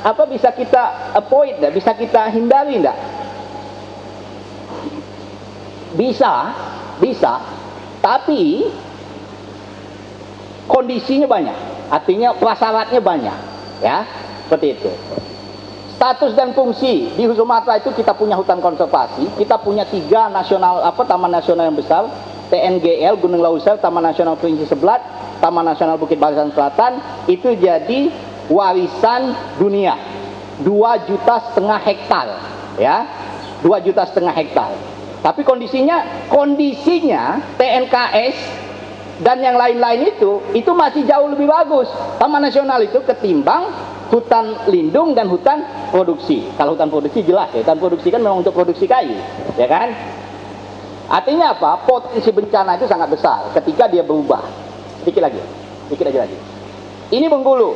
apa 0.01 0.23
bisa 0.29 0.51
kita 0.53 1.15
avoid 1.17 1.57
enggak? 1.57 1.73
bisa 1.73 1.91
kita 1.95 2.29
hindari 2.29 2.83
enggak? 2.83 2.97
bisa 5.95 6.51
bisa 6.99 7.41
tapi 8.03 8.69
kondisinya 10.67 11.27
banyak 11.27 11.57
artinya 11.91 12.31
prasyaratnya 12.33 13.03
banyak 13.03 13.37
ya. 13.83 14.07
Seperti 14.47 14.67
itu. 14.79 14.91
Status 15.99 16.33
dan 16.33 16.57
fungsi 16.57 17.13
di 17.13 17.23
Sumatera 17.29 17.77
itu 17.77 17.93
kita 17.93 18.17
punya 18.17 18.33
hutan 18.33 18.57
konservasi 18.57 19.37
kita 19.37 19.61
punya 19.61 19.85
tiga 19.85 20.33
nasional 20.33 20.81
apa 20.81 21.05
taman 21.05 21.29
nasional 21.29 21.69
yang 21.69 21.77
besar 21.77 22.09
TNGL 22.51 23.15
Gunung 23.23 23.39
Lausel 23.39 23.79
Taman 23.79 24.03
Nasional 24.03 24.35
Provinsi 24.35 24.67
Sebelat 24.67 24.99
Taman 25.39 25.63
Nasional 25.63 25.95
Bukit 25.95 26.19
Barisan 26.19 26.51
Selatan 26.51 26.99
itu 27.31 27.55
jadi 27.55 28.11
warisan 28.51 29.33
dunia. 29.55 29.95
2 30.61 31.07
juta 31.09 31.41
setengah 31.49 31.79
hektar 31.81 32.27
ya. 32.77 33.07
2 33.63 33.71
juta 33.87 34.03
setengah 34.03 34.35
hektar. 34.35 34.69
Tapi 35.23 35.41
kondisinya 35.47 36.27
kondisinya 36.27 37.39
TNKS 37.55 38.60
dan 39.21 39.37
yang 39.41 39.55
lain-lain 39.55 40.11
itu 40.11 40.41
itu 40.57 40.71
masih 40.73 41.05
jauh 41.05 41.29
lebih 41.29 41.45
bagus 41.45 41.87
Taman 42.17 42.41
Nasional 42.41 42.81
itu 42.81 43.01
ketimbang 43.05 43.69
hutan 44.09 44.67
lindung 44.67 45.15
dan 45.15 45.29
hutan 45.29 45.63
produksi 45.93 46.49
kalau 46.59 46.75
hutan 46.75 46.89
produksi 46.89 47.23
jelas 47.23 47.53
ya 47.53 47.63
hutan 47.63 47.79
produksi 47.79 48.09
kan 48.09 48.19
memang 48.19 48.43
untuk 48.43 48.51
produksi 48.51 48.89
kayu 48.89 49.15
ya 49.55 49.69
kan 49.69 49.93
artinya 51.07 51.53
apa 51.55 51.85
potensi 51.85 52.31
bencana 52.33 52.75
itu 52.75 52.89
sangat 52.89 53.07
besar 53.13 53.53
ketika 53.55 53.87
dia 53.87 54.03
berubah 54.03 54.61
Sedikit 55.01 55.25
lagi. 55.25 55.41
Sedikit 55.89 56.05
lagi 56.13 56.19
lagi. 56.29 56.37
Ini 57.11 57.25
Bengkulu. 57.25 57.69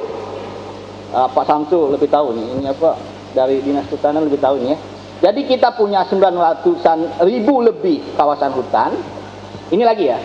Uh, 1.16 1.28
Pak 1.34 1.46
Samsu 1.50 1.90
lebih 1.90 2.06
tahu 2.06 2.38
nih. 2.38 2.48
Ini 2.62 2.66
apa? 2.70 2.98
Dari 3.34 3.60
Dinas 3.66 3.90
Kehutanan 3.90 4.30
lebih 4.30 4.40
tahu 4.40 4.62
nih 4.62 4.70
ya. 4.74 4.78
Jadi 5.26 5.48
kita 5.50 5.74
punya 5.74 6.06
900-an 6.06 7.26
ribu 7.26 7.66
lebih 7.66 8.14
kawasan 8.14 8.54
hutan. 8.54 8.94
Ini 9.74 9.84
lagi 9.84 10.06
ya. 10.06 10.20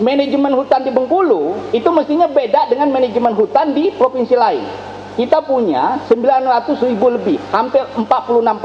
Manajemen 0.00 0.56
hutan 0.56 0.88
di 0.88 0.90
Bengkulu 0.94 1.68
itu 1.76 1.84
mestinya 1.92 2.24
beda 2.24 2.72
dengan 2.72 2.88
manajemen 2.88 3.36
hutan 3.36 3.76
di 3.76 3.92
provinsi 3.92 4.32
lain. 4.32 4.64
Kita 5.12 5.44
punya 5.44 6.00
900 6.08 6.88
ribu 6.88 7.12
lebih, 7.12 7.36
hampir 7.52 7.84
46 8.00 8.08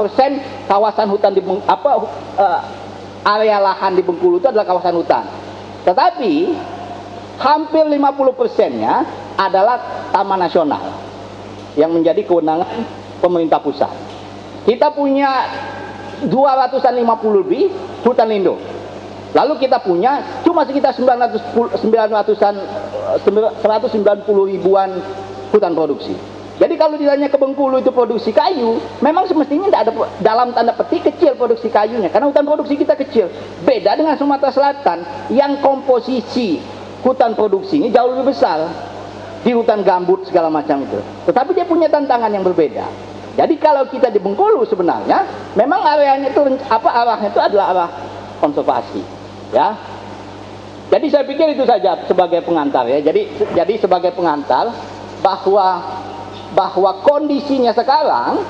persen 0.00 0.40
kawasan 0.64 1.12
hutan 1.12 1.36
di 1.36 1.44
Beng, 1.44 1.60
apa 1.68 1.90
uh, 2.40 2.60
area 3.28 3.60
lahan 3.60 3.92
di 3.92 4.00
Bengkulu 4.00 4.40
itu 4.40 4.48
adalah 4.48 4.64
kawasan 4.64 4.96
hutan. 4.96 5.28
Tetapi 5.84 6.32
hampir 7.36 7.84
50 7.84 8.00
persennya 8.32 9.04
adalah 9.36 10.08
taman 10.08 10.40
nasional 10.40 10.96
yang 11.76 11.92
menjadi 11.92 12.24
kewenangan 12.24 12.88
pemerintah 13.20 13.60
pusat. 13.60 13.92
Kita 14.64 14.96
punya 14.96 15.44
250 16.24 17.40
lebih 17.44 17.68
hutan 18.02 18.32
lindung. 18.32 18.77
Lalu 19.36 19.60
kita 19.60 19.80
punya 19.84 20.40
cuma 20.40 20.64
sekitar 20.64 20.96
900 20.96 21.80
900-an 21.84 22.54
190 23.20 24.52
ribuan 24.52 24.90
hutan 25.52 25.72
produksi. 25.76 26.16
Jadi 26.58 26.74
kalau 26.74 26.98
ditanya 26.98 27.30
ke 27.30 27.38
Bengkulu 27.38 27.78
itu 27.78 27.94
produksi 27.94 28.34
kayu, 28.34 28.82
memang 28.98 29.30
semestinya 29.30 29.70
tidak 29.70 29.82
ada 29.86 29.92
dalam 30.18 30.50
tanda 30.50 30.74
petik 30.74 31.06
kecil 31.06 31.38
produksi 31.38 31.70
kayunya 31.70 32.10
karena 32.10 32.34
hutan 32.34 32.42
produksi 32.42 32.74
kita 32.74 32.98
kecil. 32.98 33.30
Beda 33.62 33.94
dengan 33.94 34.18
Sumatera 34.18 34.50
Selatan 34.50 35.06
yang 35.30 35.62
komposisi 35.62 36.58
hutan 37.06 37.38
produksi 37.38 37.78
ini 37.78 37.94
jauh 37.94 38.10
lebih 38.10 38.34
besar 38.34 38.66
di 39.46 39.54
hutan 39.54 39.86
gambut 39.86 40.26
segala 40.26 40.50
macam 40.50 40.82
itu. 40.82 40.98
Tetapi 41.30 41.54
dia 41.54 41.62
punya 41.62 41.86
tantangan 41.86 42.26
yang 42.26 42.42
berbeda. 42.42 42.90
Jadi 43.38 43.54
kalau 43.62 43.86
kita 43.86 44.10
di 44.10 44.18
Bengkulu 44.18 44.66
sebenarnya 44.66 45.22
memang 45.54 45.78
areanya 45.86 46.34
itu 46.34 46.42
apa 46.66 46.90
arahnya 46.90 47.30
itu 47.30 47.38
adalah 47.38 47.66
arah 47.70 47.90
konservasi, 48.42 48.98
ya. 49.54 49.76
Jadi 50.88 51.06
saya 51.12 51.24
pikir 51.28 51.52
itu 51.52 51.68
saja 51.68 52.00
sebagai 52.08 52.40
pengantar 52.44 52.88
ya. 52.88 53.04
Jadi 53.04 53.28
jadi 53.52 53.74
sebagai 53.76 54.16
pengantar 54.16 54.72
bahwa 55.20 55.84
bahwa 56.56 56.90
kondisinya 57.04 57.76
sekarang 57.76 58.40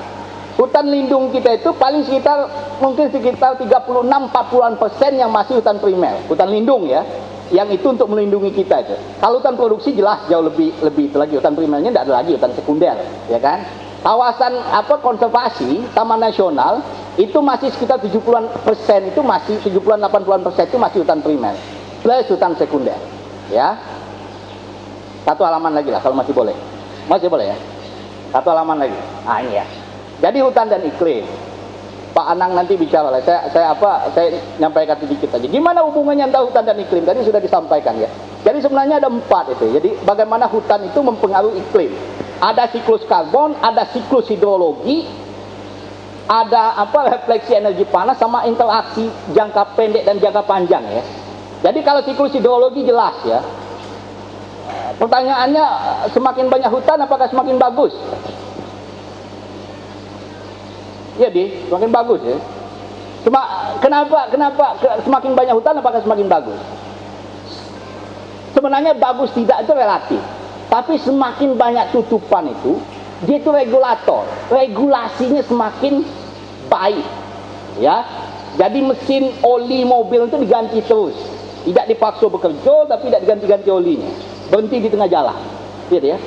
hutan 0.55 0.87
lindung 0.87 1.35
kita 1.35 1.59
itu 1.59 1.71
paling 1.75 2.07
sekitar 2.07 2.47
mungkin 2.79 3.11
sekitar 3.11 3.59
36 3.59 3.67
40-an 4.07 4.73
persen 4.79 5.11
yang 5.19 5.31
masih 5.31 5.59
hutan 5.59 5.79
primer, 5.83 6.15
hutan 6.31 6.47
lindung 6.47 6.87
ya 6.87 7.03
yang 7.49 7.67
itu 7.73 7.85
untuk 7.89 8.07
melindungi 8.07 8.53
kita 8.53 8.85
itu. 8.85 8.95
Kalau 9.19 9.41
hutan 9.41 9.57
produksi 9.57 9.97
jelas 9.97 10.23
jauh 10.29 10.45
lebih 10.45 10.69
lebih 10.85 11.09
itu 11.09 11.17
lagi 11.17 11.33
hutan 11.35 11.57
primernya 11.57 11.89
tidak 11.91 12.05
ada 12.07 12.13
lagi 12.23 12.31
hutan 12.37 12.51
sekunder, 12.53 12.95
ya 13.27 13.39
kan? 13.41 13.65
Kawasan 13.99 14.55
apa 14.71 14.95
konservasi 15.03 15.91
Taman 15.91 16.23
Nasional 16.23 16.79
itu 17.19 17.35
masih 17.43 17.67
sekitar 17.75 17.99
70-an 17.99 18.47
persen 18.63 19.11
itu 19.11 19.19
masih 19.19 19.59
70-an 19.59 19.99
80-an 20.07 20.41
persen 20.47 20.63
itu 20.71 20.79
masih 20.79 21.03
hutan 21.03 21.19
primer 21.19 21.51
plus 21.99 22.31
hutan 22.31 22.55
sekunder 22.55 22.95
ya 23.51 23.75
satu 25.27 25.43
halaman 25.43 25.75
lagi 25.75 25.91
lah 25.91 25.99
kalau 25.99 26.15
masih 26.15 26.31
boleh 26.31 26.55
masih 27.11 27.27
boleh 27.27 27.51
ya 27.51 27.57
satu 28.31 28.55
halaman 28.55 28.87
lagi 28.87 28.95
ah 29.27 29.43
ini 29.43 29.59
ya 29.59 29.65
jadi 30.23 30.39
hutan 30.47 30.71
dan 30.71 30.79
iklim 30.87 31.27
Pak 32.09 32.25
Anang 32.25 32.57
nanti 32.57 32.73
bicara 32.73 33.13
lah. 33.13 33.21
Saya, 33.21 33.47
saya 33.53 33.69
apa? 33.69 34.09
Saya 34.17 34.41
nyampaikan 34.57 34.97
sedikit 34.97 35.29
aja. 35.37 35.45
Gimana 35.45 35.85
hubungannya 35.85 36.25
antara 36.25 36.41
hutan 36.41 36.65
dan 36.65 36.81
iklim? 36.81 37.05
Tadi 37.05 37.21
sudah 37.21 37.37
disampaikan 37.37 37.93
ya. 38.01 38.09
Jadi 38.41 38.65
sebenarnya 38.65 38.97
ada 38.97 39.13
empat 39.13 39.53
itu. 39.53 39.69
Jadi 39.77 39.89
bagaimana 40.01 40.49
hutan 40.49 40.89
itu 40.89 40.99
mempengaruhi 41.05 41.61
iklim. 41.61 41.93
Ada 42.41 42.73
siklus 42.73 43.05
karbon, 43.05 43.53
ada 43.61 43.85
siklus 43.93 44.25
hidrologi, 44.25 45.05
ada 46.29 46.77
apa 46.77 47.09
refleksi 47.09 47.57
energi 47.57 47.89
panas 47.89 48.21
sama 48.21 48.45
interaksi 48.45 49.09
jangka 49.33 49.73
pendek 49.73 50.05
dan 50.05 50.21
jangka 50.21 50.45
panjang 50.45 50.85
ya. 50.85 51.01
Jadi 51.65 51.81
kalau 51.81 52.05
siklus 52.05 52.37
hidrologi 52.37 52.85
jelas 52.85 53.17
ya. 53.25 53.41
Pertanyaannya 55.01 55.65
semakin 56.13 56.45
banyak 56.53 56.69
hutan 56.69 57.01
apakah 57.01 57.25
semakin 57.33 57.57
bagus? 57.57 57.97
Iya 61.17 61.33
di, 61.33 61.65
semakin 61.65 61.89
bagus 61.89 62.21
ya. 62.21 62.37
Cuma 63.25 63.41
kenapa 63.81 64.29
kenapa 64.29 64.77
semakin 65.01 65.33
banyak 65.33 65.55
hutan 65.57 65.81
apakah 65.81 65.99
semakin 66.05 66.29
bagus? 66.29 66.59
Sebenarnya 68.53 68.93
bagus 68.93 69.33
tidak 69.33 69.65
itu 69.65 69.73
relatif. 69.73 70.21
Tapi 70.69 71.01
semakin 71.01 71.57
banyak 71.57 71.89
tutupan 71.89 72.53
itu, 72.53 72.77
dia 73.25 73.41
itu 73.41 73.49
regulator. 73.49 74.29
Regulasinya 74.53 75.41
semakin 75.41 76.05
baik. 76.69 77.05
Ya. 77.81 78.05
Jadi 78.55 78.79
mesin 78.85 79.33
oli 79.43 79.83
mobil 79.83 80.29
itu 80.29 80.37
diganti 80.39 80.79
terus. 80.85 81.17
Tidak 81.65 81.85
dipaksa 81.91 82.29
bekerja 82.31 82.87
tapi 82.87 83.11
tidak 83.11 83.21
diganti-ganti 83.27 83.69
olinya. 83.69 84.11
Berhenti 84.47 84.77
di 84.85 84.89
tengah 84.89 85.09
jalan. 85.11 85.37
Gitu 85.91 86.07
ya. 86.15 86.17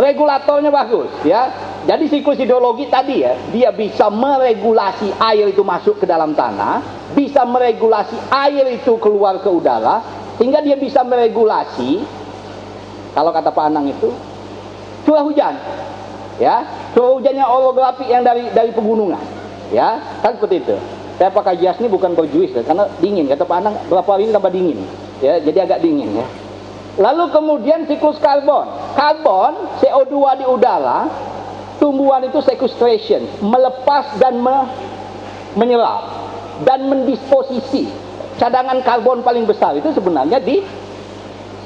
Regulatornya 0.00 0.72
bagus 0.72 1.12
ya 1.22 1.52
jadi 1.82 2.06
siklus 2.06 2.38
hidrologi 2.38 2.86
tadi 2.86 3.26
ya, 3.26 3.34
dia 3.50 3.74
bisa 3.74 4.06
meregulasi 4.06 5.10
air 5.18 5.50
itu 5.50 5.66
masuk 5.66 5.98
ke 5.98 6.06
dalam 6.06 6.30
tanah, 6.30 6.78
bisa 7.10 7.42
meregulasi 7.42 8.14
air 8.30 8.70
itu 8.70 8.94
keluar 9.02 9.42
ke 9.42 9.50
udara, 9.50 9.98
sehingga 10.38 10.62
dia 10.62 10.78
bisa 10.78 11.02
meregulasi, 11.02 12.06
kalau 13.18 13.34
kata 13.34 13.50
Pak 13.50 13.66
Anang 13.66 13.90
itu, 13.90 14.14
curah 15.02 15.26
hujan. 15.26 15.58
Ya, 16.40 16.64
curah 16.96 17.12
hujannya 17.20 17.44
orografi 17.44 18.08
yang 18.08 18.24
dari 18.24 18.48
dari 18.52 18.72
pegunungan. 18.72 19.20
Ya, 19.72 20.20
kan 20.24 20.36
seperti 20.36 20.64
itu. 20.64 20.76
Saya 21.20 21.28
pakai 21.28 21.60
jas 21.60 21.76
ini 21.78 21.92
bukan 21.92 22.16
berjuis 22.16 22.52
ya, 22.56 22.64
karena 22.64 22.88
dingin. 23.00 23.28
Kata 23.28 23.44
Pak 23.44 23.56
Anang, 23.60 23.74
berapa 23.88 24.08
hari 24.16 24.28
ini 24.28 24.32
tambah 24.32 24.52
dingin. 24.52 24.78
Ya, 25.20 25.38
jadi 25.38 25.68
agak 25.68 25.84
dingin 25.84 26.08
ya. 26.16 26.26
Lalu 27.00 27.32
kemudian 27.32 27.88
siklus 27.88 28.20
karbon. 28.20 28.68
Karbon, 28.96 29.80
CO2 29.80 30.16
di 30.40 30.44
udara, 30.44 31.08
tumbuhan 31.80 32.28
itu 32.28 32.40
sequestration, 32.44 33.24
melepas 33.40 34.12
dan 34.20 34.40
me, 34.40 34.68
menyerap 35.56 36.04
dan 36.68 36.84
mendisposisi 36.88 37.88
cadangan 38.36 38.80
karbon 38.84 39.24
paling 39.24 39.44
besar 39.48 39.76
itu 39.76 39.92
sebenarnya 39.94 40.42
di 40.42 40.60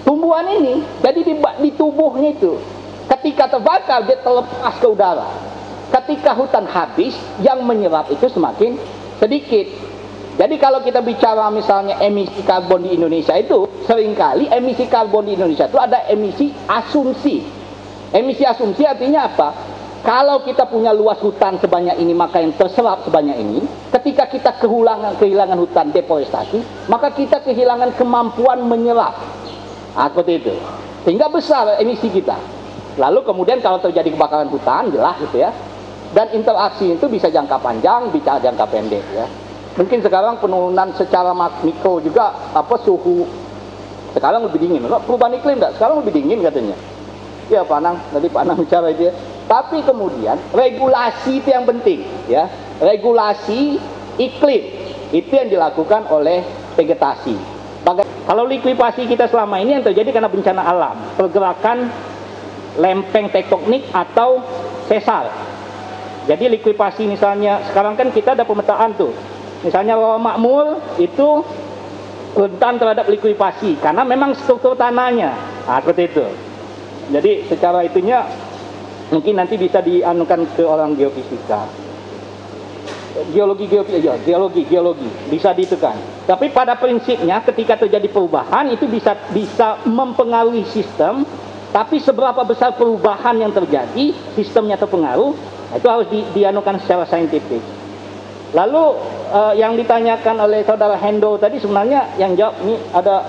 tumbuhan 0.07 0.47
ini. 0.53 0.85
Jadi 1.03 1.21
di, 1.27 1.35
di 1.37 1.71
tubuhnya 1.75 2.37
itu 2.37 2.61
ketika 3.07 3.51
terbakar 3.59 4.07
dia 4.07 4.19
terlepas 4.21 4.75
ke 4.79 4.87
udara. 4.87 5.29
Ketika 5.87 6.35
hutan 6.35 6.67
habis 6.67 7.15
yang 7.39 7.63
menyerap 7.63 8.11
itu 8.11 8.27
semakin 8.27 8.75
sedikit. 9.23 9.71
Jadi 10.37 10.61
kalau 10.61 10.85
kita 10.85 11.01
bicara 11.01 11.49
misalnya 11.49 11.97
emisi 12.03 12.45
karbon 12.45 12.85
di 12.85 12.93
Indonesia 12.93 13.33
itu 13.39 13.65
sering 13.89 14.13
kali 14.13 14.51
emisi 14.53 14.85
karbon 14.85 15.25
di 15.25 15.33
Indonesia 15.39 15.65
itu 15.65 15.79
ada 15.81 16.05
emisi 16.11 16.53
asumsi. 16.69 17.41
Emisi 18.13 18.45
asumsi 18.45 18.85
artinya 18.85 19.31
apa? 19.33 19.49
Kalau 20.07 20.45
kita 20.47 20.71
punya 20.71 20.95
luas 20.95 21.19
hutan 21.19 21.59
sebanyak 21.59 21.99
ini, 21.99 22.15
maka 22.15 22.39
yang 22.39 22.55
terserap 22.55 23.03
sebanyak 23.03 23.43
ini, 23.43 23.59
ketika 23.91 24.31
kita 24.31 24.55
kehilangan, 24.63 25.19
kehilangan 25.19 25.59
hutan 25.59 25.91
deforestasi, 25.91 26.87
maka 26.87 27.11
kita 27.11 27.43
kehilangan 27.43 27.91
kemampuan 27.99 28.63
menyerap. 28.71 29.19
Nah, 29.99 30.07
seperti 30.07 30.47
itu. 30.47 30.55
Sehingga 31.03 31.27
besar 31.27 31.83
emisi 31.83 32.07
kita. 32.07 32.39
Lalu 32.97 33.21
kemudian 33.25 33.61
kalau 33.61 33.81
terjadi 33.81 34.09
kebakaran 34.13 34.49
hutan, 34.49 34.89
jelas 34.93 35.17
gitu 35.21 35.37
ya. 35.41 35.53
Dan 36.17 36.33
interaksi 36.33 36.97
itu 36.97 37.07
bisa 37.13 37.29
jangka 37.29 37.61
panjang, 37.61 38.09
bisa 38.09 38.41
jangka 38.41 38.65
pendek 38.73 39.05
ya. 39.13 39.27
Mungkin 39.77 40.01
sekarang 40.01 40.41
penurunan 40.41 40.89
secara 40.97 41.37
mikro 41.61 42.01
juga 42.01 42.33
apa 42.57 42.81
suhu 42.81 43.29
sekarang 44.17 44.49
lebih 44.49 44.65
dingin. 44.65 44.81
Perubahan 45.05 45.37
iklim 45.37 45.61
enggak? 45.61 45.77
Sekarang 45.77 46.01
lebih 46.01 46.17
dingin 46.17 46.41
katanya. 46.41 46.77
Ya 47.53 47.61
Panang, 47.63 48.01
tadi 48.11 48.33
Panang 48.33 48.57
bicara 48.59 48.91
itu 48.91 49.13
ya 49.13 49.15
tapi 49.47 49.79
kemudian 49.87 50.35
regulasi 50.51 51.39
itu 51.39 51.49
yang 51.55 51.65
penting, 51.65 52.03
ya. 52.27 52.51
Regulasi 52.83 53.79
iklim 54.19 54.63
itu 55.15 55.33
yang 55.33 55.49
dilakukan 55.49 56.11
oleh 56.11 56.43
vegetasi. 56.75 57.57
Kalau 58.27 58.43
likuidasi 58.43 59.07
kita 59.07 59.31
selama 59.31 59.63
ini 59.63 59.79
yang 59.79 59.85
terjadi 59.87 60.11
karena 60.11 60.27
bencana 60.27 60.63
alam, 60.67 60.99
pergerakan 61.15 61.87
lempeng 62.77 63.33
tektonik 63.33 63.89
atau 63.93 64.41
sesar. 64.89 65.33
Jadi 66.27 66.59
likuidasi 66.59 67.07
misalnya 67.07 67.63
sekarang 67.71 67.95
kan 67.95 68.11
kita 68.11 68.35
ada 68.35 68.43
pemetaan 68.43 68.95
tuh. 68.99 69.15
Misalnya 69.63 69.97
rawa 69.97 70.19
makmur 70.19 70.83
itu 71.01 71.43
rentan 72.37 72.77
terhadap 72.77 73.07
likuidasi 73.09 73.81
karena 73.81 74.03
memang 74.05 74.37
struktur 74.37 74.77
tanahnya. 74.77 75.33
Nah, 75.65 75.79
seperti 75.81 76.03
itu. 76.13 76.27
Jadi 77.15 77.33
secara 77.47 77.87
itunya 77.87 78.27
mungkin 79.11 79.39
nanti 79.39 79.55
bisa 79.55 79.79
dianukan 79.79 80.51
ke 80.59 80.67
orang 80.67 80.99
geofisika 80.99 81.71
geologi 83.33 83.65
geologi 83.71 84.03
ya, 84.03 84.15
geologi 84.21 84.63
geologi 84.69 85.09
bisa 85.33 85.55
ditekan 85.57 85.97
tapi 86.29 86.53
pada 86.53 86.77
prinsipnya 86.77 87.41
ketika 87.47 87.87
terjadi 87.87 88.11
perubahan 88.11 88.69
itu 88.69 88.85
bisa 88.91 89.17
bisa 89.33 89.81
mempengaruhi 89.89 90.67
sistem 90.69 91.25
tapi 91.77 92.01
seberapa 92.01 92.41
besar 92.49 92.73
perubahan 92.81 93.37
yang 93.37 93.53
terjadi 93.53 94.17
sistemnya 94.33 94.81
terpengaruh 94.81 95.37
itu 95.77 95.87
harus 95.93 96.09
di, 96.09 96.25
dianukan 96.33 96.81
secara 96.81 97.05
saintifik 97.05 97.61
lalu 98.57 98.97
uh, 99.29 99.53
yang 99.53 99.77
ditanyakan 99.77 100.41
oleh 100.41 100.65
saudara 100.65 100.97
Hendo 100.97 101.37
tadi 101.37 101.61
sebenarnya 101.61 102.17
yang 102.17 102.33
jawab 102.33 102.57
ini 102.65 102.81
ada 102.97 103.29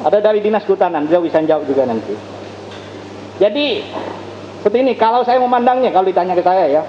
ada 0.00 0.18
dari 0.24 0.40
dinas 0.40 0.64
kehutanan 0.64 1.04
dia 1.04 1.20
bisa 1.20 1.44
jawab 1.44 1.68
juga 1.68 1.84
nanti 1.84 2.16
jadi 3.36 3.84
seperti 4.60 4.84
ini, 4.84 4.92
kalau 4.92 5.24
saya 5.24 5.40
memandangnya, 5.40 5.88
kalau 5.88 6.04
ditanya 6.04 6.36
ke 6.36 6.44
saya 6.44 6.68
ya, 6.68 6.82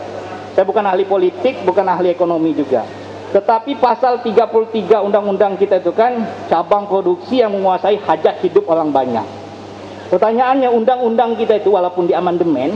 saya 0.51 0.67
bukan 0.67 0.84
ahli 0.84 1.07
politik, 1.07 1.63
bukan 1.63 1.88
ahli 1.88 2.12
ekonomi 2.12 2.51
juga. 2.51 2.84
Tetapi 3.31 3.79
pasal 3.79 4.19
33 4.19 5.07
undang-undang 5.07 5.55
kita 5.55 5.79
itu 5.79 5.95
kan 5.95 6.19
cabang 6.51 6.91
produksi 6.91 7.39
yang 7.39 7.55
menguasai 7.55 7.95
hajat 7.95 8.43
hidup 8.43 8.67
orang 8.67 8.91
banyak. 8.91 9.23
Pertanyaannya 10.12 10.67
undang-undang 10.67 11.39
kita 11.39 11.63
itu 11.63 11.71
walaupun 11.71 12.06
di 12.06 12.13
amandemen 12.13 12.76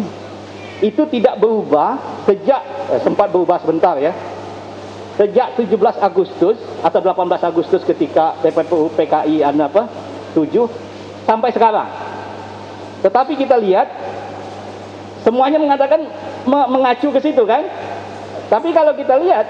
itu 0.80 1.04
tidak 1.12 1.36
berubah 1.40 2.00
sejak 2.24 2.62
eh, 2.96 3.02
sempat 3.04 3.30
berubah 3.30 3.60
sebentar 3.60 4.00
ya. 4.00 4.16
Sejak 5.16 5.56
17 5.56 5.72
Agustus 6.04 6.60
atau 6.84 7.00
18 7.00 7.40
Agustus 7.48 7.84
ketika 7.88 8.36
PPU 8.44 8.92
PKI 8.96 9.48
apa 9.48 9.88
7 10.36 10.48
sampai 11.24 11.52
sekarang. 11.56 11.88
Tetapi 13.00 13.40
kita 13.40 13.56
lihat 13.56 13.88
Semuanya 15.26 15.58
mengatakan 15.58 16.06
mengacu 16.46 17.10
ke 17.10 17.18
situ 17.18 17.42
kan? 17.50 17.66
Tapi 18.46 18.70
kalau 18.70 18.94
kita 18.94 19.18
lihat 19.18 19.50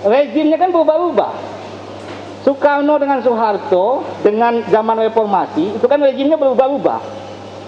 rezimnya 0.00 0.56
kan 0.56 0.72
berubah-ubah. 0.72 1.53
Soekarno 2.44 3.00
dengan 3.00 3.24
Soeharto 3.24 4.04
dengan 4.20 4.60
zaman 4.68 5.00
reformasi 5.08 5.80
itu 5.80 5.86
kan 5.88 5.96
rezimnya 5.96 6.36
berubah-ubah. 6.36 7.00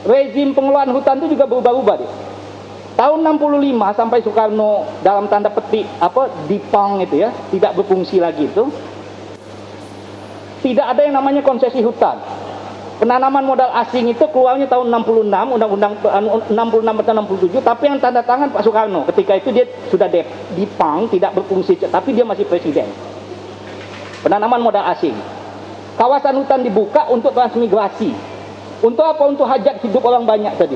Rezim 0.04 0.52
pengelolaan 0.52 0.92
hutan 0.92 1.16
itu 1.24 1.32
juga 1.32 1.48
berubah-ubah 1.48 1.96
deh. 1.96 2.12
Tahun 2.96 3.18
65 3.24 3.96
sampai 3.96 4.20
Soekarno 4.20 4.84
dalam 5.00 5.32
tanda 5.32 5.48
petik 5.48 5.88
apa 5.96 6.28
dipang 6.44 7.00
itu 7.00 7.24
ya, 7.24 7.32
tidak 7.48 7.72
berfungsi 7.80 8.20
lagi 8.20 8.52
itu. 8.52 8.68
Tidak 10.60 10.84
ada 10.84 11.04
yang 11.04 11.16
namanya 11.16 11.40
konsesi 11.40 11.80
hutan. 11.80 12.20
Penanaman 12.96 13.44
modal 13.44 13.68
asing 13.76 14.08
itu 14.08 14.24
keluarnya 14.32 14.64
tahun 14.72 14.88
66, 14.88 15.28
undang-undang 15.28 15.92
66 16.00 17.00
atau 17.04 17.12
67, 17.12 17.60
tapi 17.60 17.92
yang 17.92 18.00
tanda 18.00 18.24
tangan 18.24 18.48
Pak 18.52 18.64
Soekarno. 18.64 19.04
Ketika 19.12 19.36
itu 19.36 19.52
dia 19.52 19.68
sudah 19.92 20.08
dipang, 20.56 21.04
tidak 21.12 21.36
berfungsi, 21.36 21.76
tapi 21.92 22.16
dia 22.16 22.24
masih 22.24 22.48
presiden. 22.48 22.88
Penanaman 24.26 24.58
modal 24.58 24.82
asing. 24.90 25.14
Kawasan 25.94 26.42
hutan 26.42 26.66
dibuka 26.66 27.06
untuk 27.14 27.30
transmigrasi. 27.30 28.10
Untuk 28.82 29.06
apa? 29.06 29.22
Untuk 29.22 29.46
hajat 29.46 29.78
hidup 29.86 30.02
orang 30.02 30.26
banyak 30.26 30.50
tadi. 30.58 30.74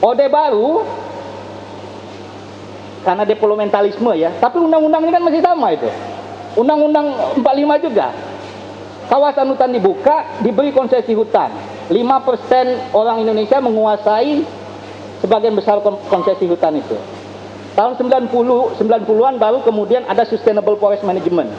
Ode 0.00 0.24
baru 0.32 0.80
karena 3.04 3.28
deplomentalisme 3.28 4.16
ya. 4.16 4.32
Tapi 4.40 4.64
undang-undangnya 4.64 5.20
kan 5.20 5.22
masih 5.28 5.44
sama 5.44 5.76
itu. 5.76 5.92
Undang-undang 6.56 7.36
45 7.36 7.84
juga. 7.84 8.16
Kawasan 9.12 9.52
hutan 9.52 9.68
dibuka, 9.76 10.40
diberi 10.40 10.72
konsesi 10.72 11.12
hutan. 11.12 11.52
5% 11.92 12.96
orang 12.96 13.20
Indonesia 13.20 13.60
menguasai 13.60 14.40
sebagian 15.20 15.52
besar 15.52 15.84
konsesi 15.84 16.48
hutan 16.48 16.80
itu. 16.80 16.96
Tahun 17.76 17.92
90 17.92 18.32
90-an 18.80 19.34
baru 19.36 19.60
kemudian 19.68 20.08
ada 20.08 20.24
sustainable 20.24 20.80
forest 20.80 21.04
management. 21.04 21.52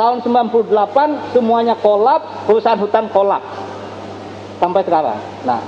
Tahun 0.00 0.24
98 0.24 1.36
semuanya 1.36 1.76
kolap, 1.76 2.48
perusahaan 2.48 2.80
hutan 2.80 3.12
kolap. 3.12 3.44
Sampai 4.56 4.80
sekarang. 4.80 5.20
Nah. 5.44 5.60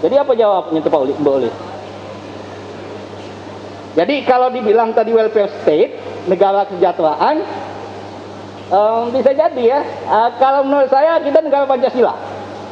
Jadi 0.00 0.16
apa 0.16 0.32
jawabnya 0.32 0.80
itu 0.80 0.88
Pak 0.88 1.00
Uli? 1.04 1.52
Jadi 3.92 4.14
kalau 4.24 4.48
dibilang 4.48 4.96
tadi 4.96 5.12
welfare 5.12 5.52
state, 5.60 6.00
negara 6.32 6.64
kesejahteraan, 6.64 7.44
um, 8.72 9.12
bisa 9.12 9.36
jadi 9.36 9.62
ya. 9.64 9.80
Uh, 10.08 10.28
kalau 10.40 10.64
menurut 10.64 10.88
saya 10.88 11.20
kita 11.20 11.44
negara 11.44 11.68
Pancasila. 11.68 12.16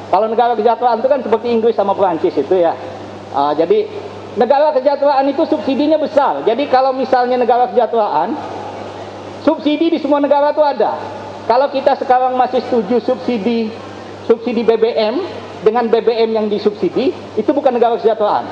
Kalau 0.08 0.32
negara 0.32 0.56
kesejahteraan 0.56 1.04
itu 1.04 1.08
kan 1.12 1.20
seperti 1.20 1.46
Inggris 1.52 1.76
sama 1.76 1.92
Perancis 1.92 2.32
itu 2.32 2.56
ya. 2.56 2.72
Uh, 3.36 3.52
jadi 3.52 3.84
negara 4.40 4.72
kesejahteraan 4.72 5.28
itu 5.28 5.44
subsidinya 5.44 6.00
besar. 6.00 6.40
Jadi 6.48 6.72
kalau 6.72 6.96
misalnya 6.96 7.36
negara 7.36 7.68
kesejahteraan, 7.68 8.61
subsidi 9.42 9.92
di 9.92 9.98
semua 9.98 10.22
negara 10.22 10.50
itu 10.54 10.62
ada. 10.62 10.98
Kalau 11.46 11.68
kita 11.74 11.98
sekarang 11.98 12.38
masih 12.38 12.62
setuju 12.62 13.02
subsidi 13.02 13.70
subsidi 14.26 14.62
BBM 14.62 15.18
dengan 15.62 15.86
BBM 15.86 16.30
yang 16.34 16.46
disubsidi, 16.50 17.14
itu 17.38 17.50
bukan 17.54 17.74
negara 17.74 17.98
kesejahteraan. 17.98 18.46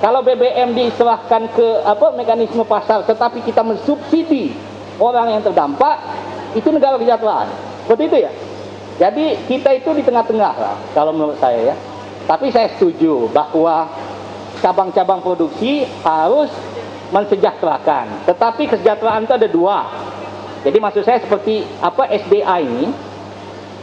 Kalau 0.00 0.24
BBM 0.24 0.72
diserahkan 0.72 1.50
ke 1.52 1.66
apa 1.84 2.16
mekanisme 2.16 2.64
pasar, 2.64 3.04
tetapi 3.04 3.44
kita 3.44 3.60
mensubsidi 3.60 4.54
orang 4.96 5.36
yang 5.36 5.42
terdampak, 5.44 6.00
itu 6.56 6.68
negara 6.72 6.96
kesejahteraan. 6.96 7.48
Seperti 7.84 8.02
itu 8.06 8.16
ya. 8.24 8.32
Jadi 9.00 9.26
kita 9.48 9.70
itu 9.76 9.90
di 9.96 10.02
tengah-tengah 10.04 10.54
lah, 10.56 10.76
kalau 10.92 11.12
menurut 11.12 11.36
saya 11.40 11.72
ya. 11.72 11.76
Tapi 12.28 12.52
saya 12.52 12.70
setuju 12.76 13.26
bahwa 13.32 13.88
cabang-cabang 14.60 15.24
produksi 15.24 15.88
harus 16.04 16.52
mensejahterakan. 17.10 18.26
Tetapi 18.26 18.62
kesejahteraan 18.70 19.26
itu 19.26 19.34
ada 19.34 19.48
dua. 19.50 19.78
Jadi 20.62 20.78
maksud 20.78 21.02
saya 21.06 21.22
seperti 21.22 21.66
apa 21.82 22.06
SDA 22.10 22.56
ini. 22.62 22.86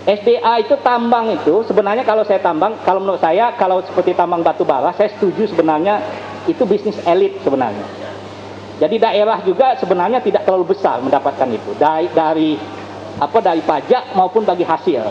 SDA 0.07 0.63
itu 0.63 0.79
tambang 0.79 1.35
itu 1.35 1.67
sebenarnya 1.67 2.07
kalau 2.07 2.23
saya 2.23 2.39
tambang, 2.39 2.79
kalau 2.87 3.03
menurut 3.03 3.19
saya 3.19 3.51
kalau 3.59 3.83
seperti 3.83 4.15
tambang 4.15 4.39
batu 4.39 4.63
bara, 4.63 4.95
saya 4.95 5.11
setuju 5.11 5.51
sebenarnya 5.51 5.99
itu 6.47 6.63
bisnis 6.63 6.95
elit 7.03 7.43
sebenarnya. 7.43 7.83
Jadi 8.77 8.95
daerah 9.01 9.41
juga 9.43 9.75
sebenarnya 9.75 10.23
tidak 10.23 10.47
terlalu 10.47 10.71
besar 10.71 11.03
mendapatkan 11.03 11.49
itu 11.49 11.75
dari 11.75 12.07
dari 12.13 12.51
apa 13.17 13.37
dari 13.41 13.59
pajak 13.65 14.13
maupun 14.13 14.45
bagi 14.45 14.63
hasil. 14.63 15.01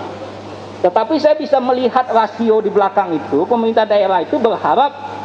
Tetapi 0.86 1.18
saya 1.18 1.34
bisa 1.34 1.58
melihat 1.58 2.06
rasio 2.12 2.62
di 2.62 2.70
belakang 2.70 3.10
itu, 3.16 3.42
pemerintah 3.42 3.82
daerah 3.82 4.22
itu 4.22 4.38
berharap 4.38 5.15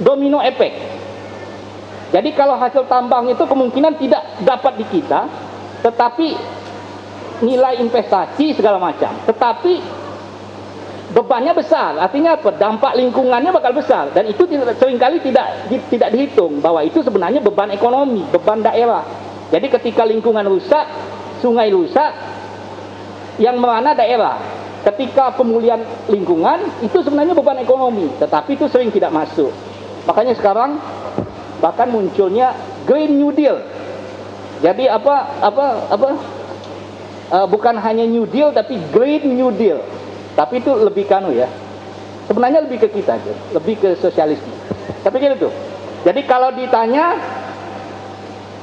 domino 0.00 0.40
efek. 0.42 0.72
Jadi 2.14 2.30
kalau 2.38 2.54
hasil 2.56 2.86
tambang 2.86 3.26
itu 3.26 3.42
kemungkinan 3.42 3.98
tidak 3.98 4.22
dapat 4.46 4.78
di 4.78 4.84
kita, 4.88 5.26
tetapi 5.82 6.28
nilai 7.42 7.82
investasi 7.82 8.56
segala 8.56 8.78
macam. 8.80 9.10
Tetapi 9.26 9.72
bebannya 11.12 11.52
besar, 11.52 11.98
artinya 11.98 12.38
apa? 12.38 12.54
Dampak 12.54 12.94
lingkungannya 12.94 13.50
bakal 13.50 13.74
besar 13.74 14.14
dan 14.14 14.30
itu 14.30 14.46
sering 14.78 14.96
kali 14.96 15.18
tidak 15.20 15.68
tidak 15.90 16.08
dihitung 16.14 16.62
bahwa 16.62 16.80
itu 16.86 17.02
sebenarnya 17.02 17.42
beban 17.42 17.74
ekonomi, 17.74 18.22
beban 18.30 18.62
daerah. 18.62 19.04
Jadi 19.50 19.66
ketika 19.70 20.02
lingkungan 20.06 20.46
rusak, 20.46 20.86
sungai 21.42 21.70
rusak, 21.70 22.10
yang 23.36 23.60
mana 23.60 23.92
daerah. 23.92 24.38
Ketika 24.86 25.34
pemulihan 25.34 25.82
lingkungan, 26.06 26.62
itu 26.78 27.02
sebenarnya 27.02 27.34
beban 27.34 27.58
ekonomi, 27.58 28.06
tetapi 28.22 28.54
itu 28.54 28.70
sering 28.70 28.94
tidak 28.94 29.10
masuk. 29.10 29.50
Makanya 30.06 30.34
sekarang 30.38 30.78
bahkan 31.58 31.90
munculnya 31.90 32.54
Green 32.86 33.18
New 33.18 33.34
Deal. 33.34 33.58
Jadi 34.62 34.88
apa 34.88 35.36
apa 35.42 35.66
apa 35.92 36.08
uh, 37.34 37.46
bukan 37.50 37.76
hanya 37.76 38.06
New 38.06 38.24
Deal 38.24 38.54
tapi 38.54 38.78
Green 38.94 39.34
New 39.34 39.50
Deal. 39.52 39.82
Tapi 40.38 40.62
itu 40.62 40.70
lebih 40.72 41.04
kanu 41.10 41.34
ya. 41.34 41.50
Sebenarnya 42.26 42.66
lebih 42.66 42.82
ke 42.86 42.88
kita 42.90 43.18
lebih 43.54 43.78
ke 43.78 43.88
sosialisme. 43.98 44.50
Tapi 45.02 45.16
gitu 45.18 45.50
tuh. 45.50 45.52
Jadi 46.06 46.22
kalau 46.22 46.54
ditanya 46.54 47.18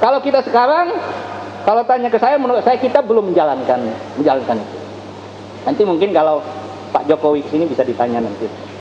kalau 0.00 0.20
kita 0.20 0.42
sekarang, 0.44 0.90
kalau 1.64 1.86
tanya 1.86 2.10
ke 2.10 2.18
saya, 2.18 2.36
menurut 2.36 2.60
saya 2.66 2.76
kita 2.76 3.00
belum 3.00 3.32
menjalankan 3.32 3.78
menjalankan 4.20 4.60
itu. 4.60 4.76
Nanti 5.64 5.82
mungkin 5.86 6.12
kalau 6.12 6.44
Pak 6.92 7.08
Jokowi 7.08 7.40
sini 7.48 7.64
bisa 7.64 7.86
ditanya 7.86 8.20
nanti. 8.20 8.44